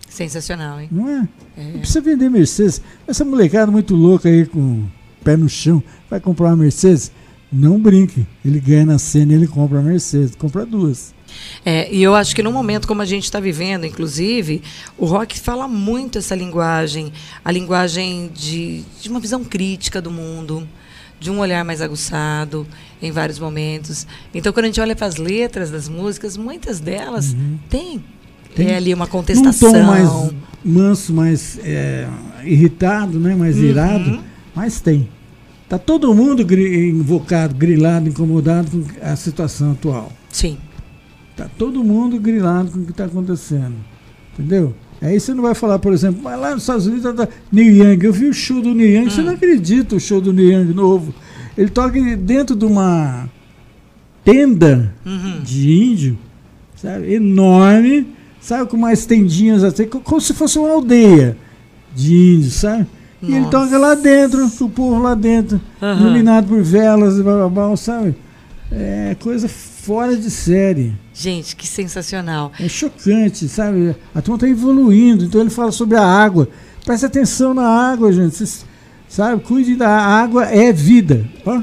Sensacional, 0.09 0.79
hein? 0.79 0.89
Não 0.91 1.07
é? 1.07 1.27
É. 1.57 1.71
Não 1.73 1.79
precisa 1.79 2.01
vender 2.01 2.29
Mercedes. 2.29 2.81
Essa 3.07 3.23
molecada 3.23 3.71
muito 3.71 3.93
louca 3.95 4.27
aí 4.27 4.45
com 4.45 4.59
o 4.59 4.89
pé 5.23 5.37
no 5.37 5.47
chão 5.47 5.83
vai 6.09 6.19
comprar 6.19 6.47
uma 6.47 6.57
Mercedes? 6.57 7.11
Não 7.51 7.79
brinque. 7.79 8.25
Ele 8.43 8.59
ganha 8.59 8.85
na 8.85 8.97
cena 8.97 9.33
e 9.33 9.35
ele 9.35 9.47
compra 9.47 9.79
a 9.79 9.83
Mercedes. 9.83 10.35
Compra 10.35 10.65
duas. 10.65 11.13
É, 11.65 11.93
e 11.93 12.01
eu 12.01 12.15
acho 12.15 12.35
que 12.35 12.41
num 12.43 12.51
momento 12.51 12.87
como 12.87 13.01
a 13.01 13.05
gente 13.05 13.23
está 13.25 13.39
vivendo, 13.39 13.85
inclusive, 13.85 14.61
o 14.97 15.05
rock 15.05 15.39
fala 15.39 15.67
muito 15.67 16.17
essa 16.17 16.35
linguagem, 16.35 17.11
a 17.43 17.51
linguagem 17.51 18.29
de, 18.33 18.83
de 19.01 19.09
uma 19.09 19.19
visão 19.19 19.43
crítica 19.43 20.01
do 20.01 20.09
mundo, 20.11 20.67
de 21.19 21.29
um 21.29 21.39
olhar 21.39 21.63
mais 21.63 21.81
aguçado 21.81 22.65
em 23.01 23.11
vários 23.11 23.37
momentos. 23.37 24.07
Então, 24.33 24.51
quando 24.51 24.65
a 24.65 24.67
gente 24.69 24.81
olha 24.81 24.95
para 24.95 25.05
as 25.07 25.17
letras 25.17 25.69
das 25.69 25.87
músicas, 25.87 26.35
muitas 26.35 26.79
delas 26.79 27.35
têm 27.69 27.97
Uhum. 27.97 28.01
Tem. 28.55 28.67
é, 28.67 28.75
ali 28.75 28.93
uma 28.93 29.05
Num 29.05 29.11
contestação. 29.11 29.71
tom 29.71 29.83
mais 29.83 30.09
manso, 30.65 31.13
mais 31.13 31.57
é, 31.63 32.05
irritado, 32.43 33.19
né? 33.19 33.33
mais 33.35 33.55
Uhum. 33.57 33.63
irado. 33.63 34.19
Mas 34.53 34.81
tem. 34.81 35.07
Tá 35.69 35.77
todo 35.79 36.13
mundo 36.13 36.43
gri- 36.45 36.89
invocado, 36.89 37.55
grilado, 37.55 38.09
incomodado 38.09 38.69
com 38.69 38.85
a 39.05 39.15
situação 39.15 39.71
atual. 39.71 40.11
Sim. 40.29 40.57
Tá 41.41 41.49
todo 41.57 41.83
mundo 41.83 42.19
grilado 42.19 42.69
com 42.69 42.79
o 42.79 42.85
que 42.85 42.91
está 42.91 43.05
acontecendo. 43.05 43.73
Entendeu? 44.33 44.75
Aí 45.01 45.19
você 45.19 45.33
não 45.33 45.41
vai 45.41 45.55
falar, 45.55 45.79
por 45.79 45.91
exemplo, 45.91 46.21
mas 46.23 46.39
lá 46.39 46.51
nos 46.51 46.61
Estados 46.61 46.85
Unidos 46.85 47.15
tá, 47.15 47.25
tá, 47.25 47.33
Young. 47.51 47.97
Eu 48.03 48.13
vi 48.13 48.27
o 48.27 48.33
show 48.33 48.61
do 48.61 48.69
Young, 48.69 49.07
hum. 49.07 49.09
você 49.09 49.23
não 49.23 49.33
acredita 49.33 49.95
o 49.95 49.99
show 49.99 50.21
do 50.21 50.31
Neil 50.31 50.61
Young 50.61 50.73
novo. 50.73 51.15
Ele 51.57 51.69
toca 51.69 51.99
dentro 52.15 52.55
de 52.55 52.63
uma 52.63 53.27
tenda 54.23 54.93
uhum. 55.03 55.41
de 55.43 55.73
índio, 55.73 56.19
sabe? 56.75 57.15
Enorme, 57.15 58.07
sabe? 58.39 58.69
Com 58.69 58.77
mais 58.77 59.07
tendinhas 59.07 59.63
assim, 59.63 59.87
como 59.87 60.21
se 60.21 60.35
fosse 60.35 60.59
uma 60.59 60.69
aldeia 60.69 61.35
de 61.95 62.13
índios, 62.35 62.53
sabe? 62.53 62.85
Nossa. 63.19 63.33
E 63.33 63.35
ele 63.35 63.49
toca 63.49 63.77
lá 63.79 63.95
dentro, 63.95 64.45
o 64.45 64.69
povo 64.69 65.01
lá 65.01 65.15
dentro, 65.15 65.59
uhum. 65.81 65.99
iluminado 65.99 66.47
por 66.47 66.61
velas 66.61 67.17
e 67.17 67.23
blá, 67.23 67.47
blá, 67.47 67.49
blá, 67.49 67.75
sabe? 67.75 68.15
É 68.71 69.15
coisa 69.19 69.49
fora 69.81 70.15
de 70.15 70.29
série. 70.29 70.93
Gente, 71.13 71.55
que 71.55 71.67
sensacional. 71.67 72.51
É 72.59 72.67
chocante, 72.67 73.47
sabe? 73.47 73.95
A 74.13 74.21
turma 74.21 74.37
está 74.37 74.47
evoluindo, 74.47 75.25
então 75.25 75.41
ele 75.41 75.49
fala 75.49 75.71
sobre 75.71 75.97
a 75.97 76.05
água. 76.05 76.47
Preste 76.85 77.05
atenção 77.05 77.53
na 77.53 77.67
água, 77.67 78.11
gente. 78.11 78.35
Vocês, 78.35 78.65
sabe? 79.07 79.41
Cuide 79.41 79.75
da 79.75 79.89
água, 79.89 80.45
é 80.45 80.71
vida. 80.71 81.27
Ó, 81.45 81.61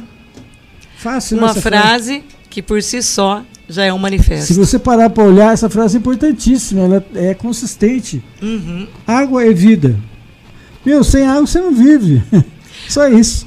fácil. 0.96 1.38
Uma 1.38 1.54
frase, 1.54 1.60
frase 1.60 2.24
que 2.50 2.60
por 2.60 2.82
si 2.82 3.02
só 3.02 3.44
já 3.68 3.84
é 3.84 3.92
um 3.92 3.98
manifesto. 3.98 4.46
Se 4.46 4.54
você 4.54 4.78
parar 4.78 5.10
para 5.10 5.22
olhar, 5.22 5.52
essa 5.52 5.70
frase 5.70 5.96
é 5.96 6.00
importantíssima, 6.00 6.82
ela 6.82 7.06
é 7.14 7.34
consistente. 7.34 8.22
Uhum. 8.42 8.88
Água 9.06 9.44
é 9.44 9.52
vida. 9.52 9.96
Meu, 10.84 11.04
sem 11.04 11.24
água 11.24 11.46
você 11.46 11.60
não 11.60 11.72
vive. 11.72 12.22
Só 12.88 13.06
isso. 13.08 13.46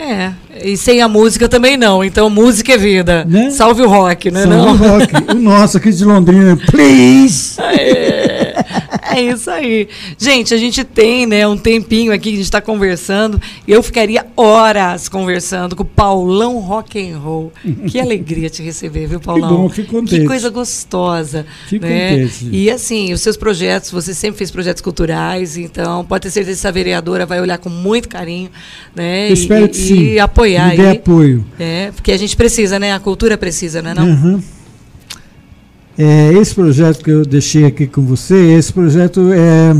É, 0.00 0.32
e 0.64 0.78
sem 0.78 1.02
a 1.02 1.08
música 1.08 1.46
também 1.46 1.76
não. 1.76 2.02
Então, 2.02 2.30
música 2.30 2.72
é 2.72 2.78
vida. 2.78 3.24
Né? 3.28 3.50
Salve 3.50 3.82
o 3.82 3.88
rock, 3.88 4.30
né? 4.30 4.44
Salve 4.44 4.56
não? 4.56 4.72
o 4.72 4.76
rock. 4.76 5.12
o 5.30 5.34
nosso 5.34 5.76
aqui 5.76 5.92
de 5.92 6.04
Londrina, 6.06 6.56
please! 6.70 7.56
É 9.10 9.20
isso 9.20 9.50
aí. 9.50 9.88
Gente, 10.18 10.54
a 10.54 10.56
gente 10.56 10.84
tem 10.84 11.26
né, 11.26 11.46
um 11.46 11.56
tempinho 11.56 12.12
aqui 12.12 12.24
que 12.24 12.34
a 12.34 12.36
gente 12.36 12.44
está 12.44 12.60
conversando. 12.60 13.40
Eu 13.66 13.82
ficaria 13.82 14.26
horas 14.36 15.08
conversando 15.08 15.74
com 15.74 15.82
o 15.82 15.86
Paulão 15.86 16.58
Rock 16.58 16.98
and 17.00 17.18
Roll. 17.18 17.52
Que 17.88 17.98
alegria 18.00 18.48
te 18.48 18.62
receber, 18.62 19.06
viu, 19.06 19.20
Paulão? 19.20 19.48
Que 19.48 19.54
bom, 19.56 19.68
fico 19.68 19.90
contente. 19.90 20.20
Que 20.20 20.26
coisa 20.26 20.48
gostosa. 20.50 21.46
Fico 21.68 21.84
né? 21.84 22.10
contente. 22.10 22.48
E 22.50 22.70
assim, 22.70 23.12
os 23.12 23.20
seus 23.20 23.36
projetos, 23.36 23.90
você 23.90 24.14
sempre 24.14 24.38
fez 24.38 24.50
projetos 24.50 24.82
culturais, 24.82 25.56
então 25.56 26.04
pode 26.04 26.22
ter 26.22 26.30
certeza 26.30 26.56
que 26.56 26.66
essa 26.66 26.72
vereadora 26.72 27.26
vai 27.26 27.40
olhar 27.40 27.58
com 27.58 27.68
muito 27.68 28.08
carinho, 28.08 28.50
né? 28.94 29.28
Eu 29.28 29.34
espero 29.34 29.68
que 29.68 29.76
e, 29.76 29.80
sim. 29.80 30.02
E 30.12 30.18
apoiar. 30.18 30.70
Me 30.70 30.76
dê 30.76 30.86
aí. 30.86 30.96
apoio. 30.96 31.44
É, 31.58 31.90
porque 31.94 32.12
a 32.12 32.16
gente 32.16 32.36
precisa, 32.36 32.78
né? 32.78 32.92
A 32.92 33.00
cultura 33.00 33.36
precisa, 33.36 33.82
né? 33.82 33.94
Não? 33.94 34.04
Uhum. 34.06 34.42
É, 36.02 36.32
esse 36.32 36.54
projeto 36.54 37.04
que 37.04 37.10
eu 37.10 37.26
deixei 37.26 37.66
aqui 37.66 37.86
com 37.86 38.00
você, 38.00 38.54
esse 38.54 38.72
projeto 38.72 39.30
é, 39.34 39.76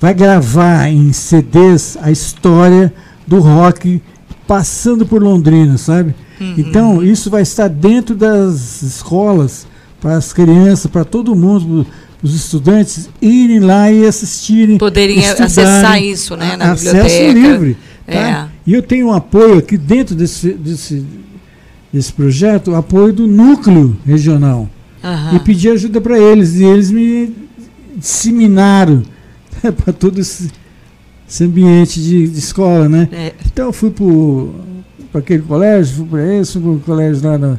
vai 0.00 0.12
gravar 0.12 0.88
em 0.88 1.12
CDs 1.12 1.96
a 2.02 2.10
história 2.10 2.92
do 3.24 3.38
rock 3.38 4.02
passando 4.44 5.06
por 5.06 5.22
Londrina, 5.22 5.78
sabe? 5.78 6.16
Uhum. 6.40 6.54
Então, 6.58 7.00
isso 7.00 7.30
vai 7.30 7.42
estar 7.42 7.68
dentro 7.68 8.16
das 8.16 8.82
escolas, 8.82 9.68
para 10.00 10.16
as 10.16 10.32
crianças, 10.32 10.90
para 10.90 11.04
todo 11.04 11.36
mundo, 11.36 11.86
os 12.20 12.34
estudantes 12.34 13.08
irem 13.22 13.60
lá 13.60 13.90
e 13.92 14.04
assistirem. 14.04 14.78
Poderem 14.78 15.24
acessar 15.24 16.02
isso, 16.02 16.36
né? 16.36 16.56
Na 16.56 16.72
acesso 16.72 16.94
biblioteca. 16.94 17.32
livre. 17.32 17.78
Tá? 18.04 18.12
É. 18.12 18.46
E 18.66 18.74
eu 18.74 18.82
tenho 18.82 19.06
um 19.06 19.12
apoio 19.12 19.58
aqui 19.58 19.78
dentro 19.78 20.16
desse, 20.16 20.54
desse, 20.54 21.06
desse 21.92 22.12
projeto, 22.12 22.74
apoio 22.74 23.12
do 23.12 23.28
núcleo 23.28 23.96
regional. 24.04 24.68
Uhum. 25.06 25.36
E 25.36 25.40
pedi 25.40 25.68
ajuda 25.68 26.00
para 26.00 26.18
eles. 26.18 26.54
E 26.54 26.64
eles 26.64 26.90
me 26.90 27.34
disseminaram 27.96 29.02
para 29.84 29.92
todo 29.92 30.20
esse, 30.20 30.50
esse, 31.28 31.44
ambiente 31.44 32.00
de, 32.00 32.28
de 32.28 32.38
escola, 32.38 32.88
né? 32.88 33.08
É. 33.12 33.32
Então 33.46 33.66
eu 33.66 33.72
fui 33.72 33.92
para 35.10 35.20
aquele 35.20 35.42
colégio, 35.42 35.96
fui 35.96 36.06
para 36.06 36.34
esse, 36.34 36.52
fui 36.52 36.62
para 36.62 36.70
o 36.70 36.80
colégio 36.80 37.28
lá 37.28 37.38
no, 37.38 37.52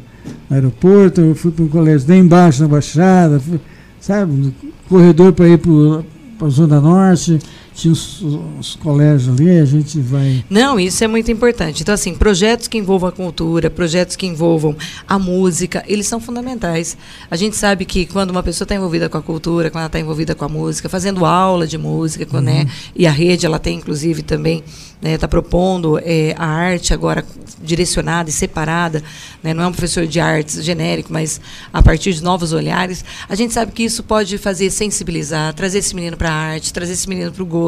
no 0.49 0.55
aeroporto, 0.55 1.21
eu 1.21 1.35
fui 1.35 1.51
para 1.51 1.63
um 1.63 1.69
colégio 1.69 2.09
lá 2.09 2.15
embaixo 2.15 2.61
na 2.61 2.67
Baixada, 2.67 3.39
fui, 3.39 3.59
sabe, 3.99 4.31
no 4.31 4.53
corredor 4.87 5.33
para 5.33 5.47
ir 5.47 5.59
para 5.59 6.47
a 6.47 6.49
Zona 6.49 6.79
Norte 6.79 7.39
tinha 7.77 7.93
os, 7.93 8.23
os, 8.59 8.75
colégios 8.75 9.29
ali, 9.29 9.59
a 9.59 9.65
gente 9.65 9.99
vai. 9.99 10.43
Não, 10.49 10.79
isso 10.79 11.03
é 11.03 11.07
muito 11.07 11.31
importante. 11.31 11.83
Então, 11.83 11.93
assim, 11.93 12.15
projetos 12.15 12.67
que 12.67 12.75
envolvam 12.75 13.09
a 13.09 13.11
cultura, 13.11 13.69
projetos 13.69 14.15
que 14.15 14.25
envolvam 14.25 14.75
a 15.07 15.19
música, 15.19 15.83
eles 15.87 16.07
são 16.07 16.19
fundamentais. 16.19 16.97
A 17.29 17.35
gente 17.35 17.55
sabe 17.55 17.85
que 17.85 18.07
quando 18.07 18.31
uma 18.31 18.41
pessoa 18.41 18.65
está 18.65 18.73
envolvida 18.73 19.07
com 19.07 19.19
a 19.19 19.21
cultura, 19.21 19.69
quando 19.69 19.81
ela 19.81 19.87
está 19.87 19.99
envolvida 19.99 20.33
com 20.33 20.43
a 20.43 20.49
música, 20.49 20.89
fazendo 20.89 21.23
aula 21.23 21.67
de 21.67 21.77
música, 21.77 22.25
né, 22.41 22.51
uhum. 22.51 22.65
né? 22.65 22.71
E 22.95 23.05
a 23.05 23.11
rede, 23.11 23.45
ela 23.45 23.59
tem, 23.59 23.77
inclusive, 23.77 24.23
também 24.23 24.63
está 24.97 25.09
né, 25.09 25.17
tá 25.17 25.27
propondo 25.27 25.99
é, 25.99 26.33
a 26.37 26.47
arte 26.47 26.93
agora 26.93 27.23
direcionada 27.61 28.29
e 28.29 28.33
separada, 28.33 29.03
né, 29.43 29.53
não 29.53 29.63
é 29.63 29.67
um 29.67 29.71
professor 29.71 30.07
de 30.07 30.19
artes 30.19 30.63
genérico, 30.63 31.11
mas 31.11 31.39
a 31.71 31.81
partir 31.83 32.13
de 32.13 32.23
novos 32.23 32.53
olhares, 32.53 33.05
a 33.29 33.35
gente 33.35 33.53
sabe 33.53 33.71
que 33.71 33.83
isso 33.83 34.03
pode 34.03 34.37
fazer 34.37 34.69
sensibilizar, 34.71 35.53
trazer 35.53 35.79
esse 35.79 35.95
menino 35.95 36.17
para 36.17 36.29
a 36.29 36.33
arte, 36.33 36.73
trazer 36.73 36.93
esse 36.93 37.07
menino 37.07 37.31
para 37.31 37.43
o 37.43 37.45
gosto, 37.45 37.66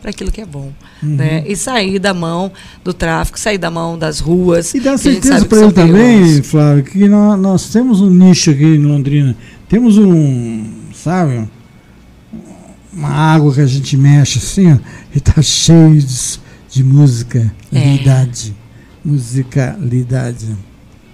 para 0.00 0.10
aquilo 0.10 0.30
que 0.30 0.40
é 0.40 0.46
bom. 0.46 0.72
Uhum. 1.02 1.16
Né, 1.16 1.44
e 1.46 1.56
sair 1.56 1.98
da 1.98 2.14
mão 2.14 2.52
do 2.82 2.94
tráfico, 2.94 3.38
sair 3.38 3.58
da 3.58 3.70
mão 3.70 3.98
das 3.98 4.20
ruas. 4.20 4.74
E 4.74 4.80
dá 4.80 4.96
certeza 4.96 5.44
para 5.44 5.58
ele 5.58 5.72
também, 5.72 6.42
Flávio, 6.42 6.84
que 6.84 7.08
nós, 7.08 7.40
nós 7.40 7.68
temos 7.70 8.00
um 8.00 8.10
nicho 8.10 8.50
aqui 8.50 8.64
em 8.64 8.84
Londrina, 8.84 9.36
temos 9.68 9.98
um, 9.98 10.64
sabe, 10.94 11.48
uma 12.92 13.10
água 13.10 13.52
que 13.52 13.60
a 13.60 13.66
gente 13.66 13.96
mexe 13.96 14.38
assim, 14.38 14.72
ó, 14.72 14.76
e 15.14 15.18
está 15.18 15.42
cheio 15.42 16.00
de 16.00 16.44
de 16.74 16.82
musicalidade. 16.82 18.50
É. 18.50 19.08
Musicalidade. 19.08 20.56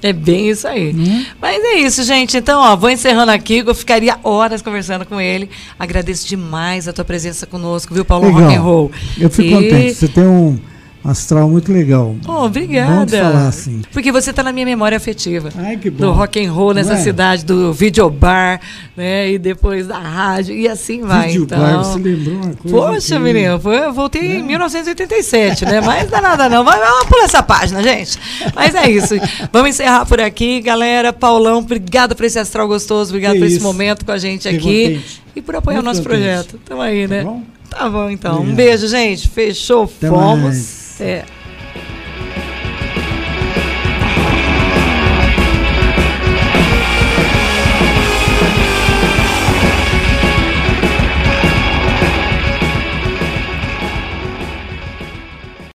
É 0.02 0.12
bem 0.12 0.48
isso 0.48 0.66
aí. 0.66 0.94
Hum? 0.94 1.24
Mas 1.40 1.62
é 1.62 1.74
isso, 1.74 2.02
gente. 2.04 2.36
Então, 2.36 2.60
ó, 2.60 2.74
vou 2.76 2.90
encerrando 2.90 3.32
aqui. 3.32 3.58
Eu 3.58 3.74
ficaria 3.74 4.18
horas 4.22 4.62
conversando 4.62 5.04
com 5.04 5.20
ele. 5.20 5.50
Agradeço 5.78 6.26
demais 6.26 6.88
a 6.88 6.92
tua 6.92 7.04
presença 7.04 7.46
conosco, 7.46 7.92
viu, 7.92 8.04
Paulo 8.04 8.26
Legal. 8.26 8.42
Rock 8.42 8.54
and 8.54 8.60
Roll. 8.60 8.90
Eu 9.18 9.30
fico 9.30 9.48
e... 9.48 9.52
contente. 9.52 9.94
Você 9.94 10.08
tem 10.08 10.24
um 10.24 10.58
astral 11.04 11.48
muito 11.48 11.72
legal. 11.72 12.14
Oh, 12.26 12.44
obrigada. 12.44 13.18
falar 13.18 13.48
assim. 13.48 13.82
Porque 13.92 14.12
você 14.12 14.30
está 14.30 14.42
na 14.42 14.52
minha 14.52 14.66
memória 14.66 14.96
afetiva. 14.96 15.50
Ai, 15.56 15.76
que 15.76 15.90
bom. 15.90 16.06
Do 16.06 16.12
rock 16.12 16.44
and 16.44 16.52
roll 16.52 16.74
nessa 16.74 16.96
cidade, 16.96 17.44
do 17.44 17.72
videobar, 17.72 18.60
né? 18.96 19.30
E 19.30 19.38
depois 19.38 19.86
da 19.86 19.98
rádio, 19.98 20.54
e 20.54 20.68
assim 20.68 21.02
vai. 21.02 21.28
Videobar, 21.32 21.70
então. 21.70 21.84
você 21.84 21.98
lembrou 21.98 22.34
uma 22.34 22.54
coisa. 22.54 22.76
Poxa, 22.76 23.16
que... 23.16 23.22
menino, 23.22 23.60
eu 23.64 23.92
voltei 23.92 24.22
é. 24.22 24.36
em 24.36 24.42
1987, 24.42 25.64
né? 25.64 25.80
Mas 25.80 26.04
não 26.04 26.10
dá 26.10 26.20
nada 26.20 26.48
não. 26.48 26.62
Mas 26.62 26.78
vamos 26.78 27.06
pular 27.06 27.24
essa 27.24 27.42
página, 27.42 27.82
gente. 27.82 28.18
Mas 28.54 28.74
é 28.74 28.90
isso. 28.90 29.14
Vamos 29.52 29.70
encerrar 29.70 30.04
por 30.06 30.20
aqui, 30.20 30.60
galera. 30.60 31.12
Paulão, 31.12 31.58
obrigado 31.58 32.14
por 32.14 32.24
esse 32.24 32.38
astral 32.38 32.68
gostoso, 32.68 33.10
obrigado 33.10 33.34
que 33.34 33.38
por 33.38 33.46
isso. 33.46 33.56
esse 33.56 33.64
momento 33.64 34.04
com 34.04 34.12
a 34.12 34.18
gente 34.18 34.48
aqui. 34.48 34.58
Contente. 34.58 35.22
E 35.34 35.40
por 35.40 35.54
apoiar 35.56 35.78
o 35.78 35.82
nosso 35.82 36.02
contente. 36.02 36.20
projeto. 36.20 36.60
Tamo 36.64 36.82
aí, 36.82 37.06
né? 37.06 37.22
Tá 37.22 37.30
bom, 37.30 37.42
tá 37.70 37.88
bom 37.88 38.10
então. 38.10 38.42
Um 38.42 38.54
beijo, 38.54 38.88
gente. 38.88 39.28
Fechou. 39.28 39.84
Até 39.84 40.08
Fomos. 40.08 40.42
Mais. 40.42 40.79
É. 41.00 41.24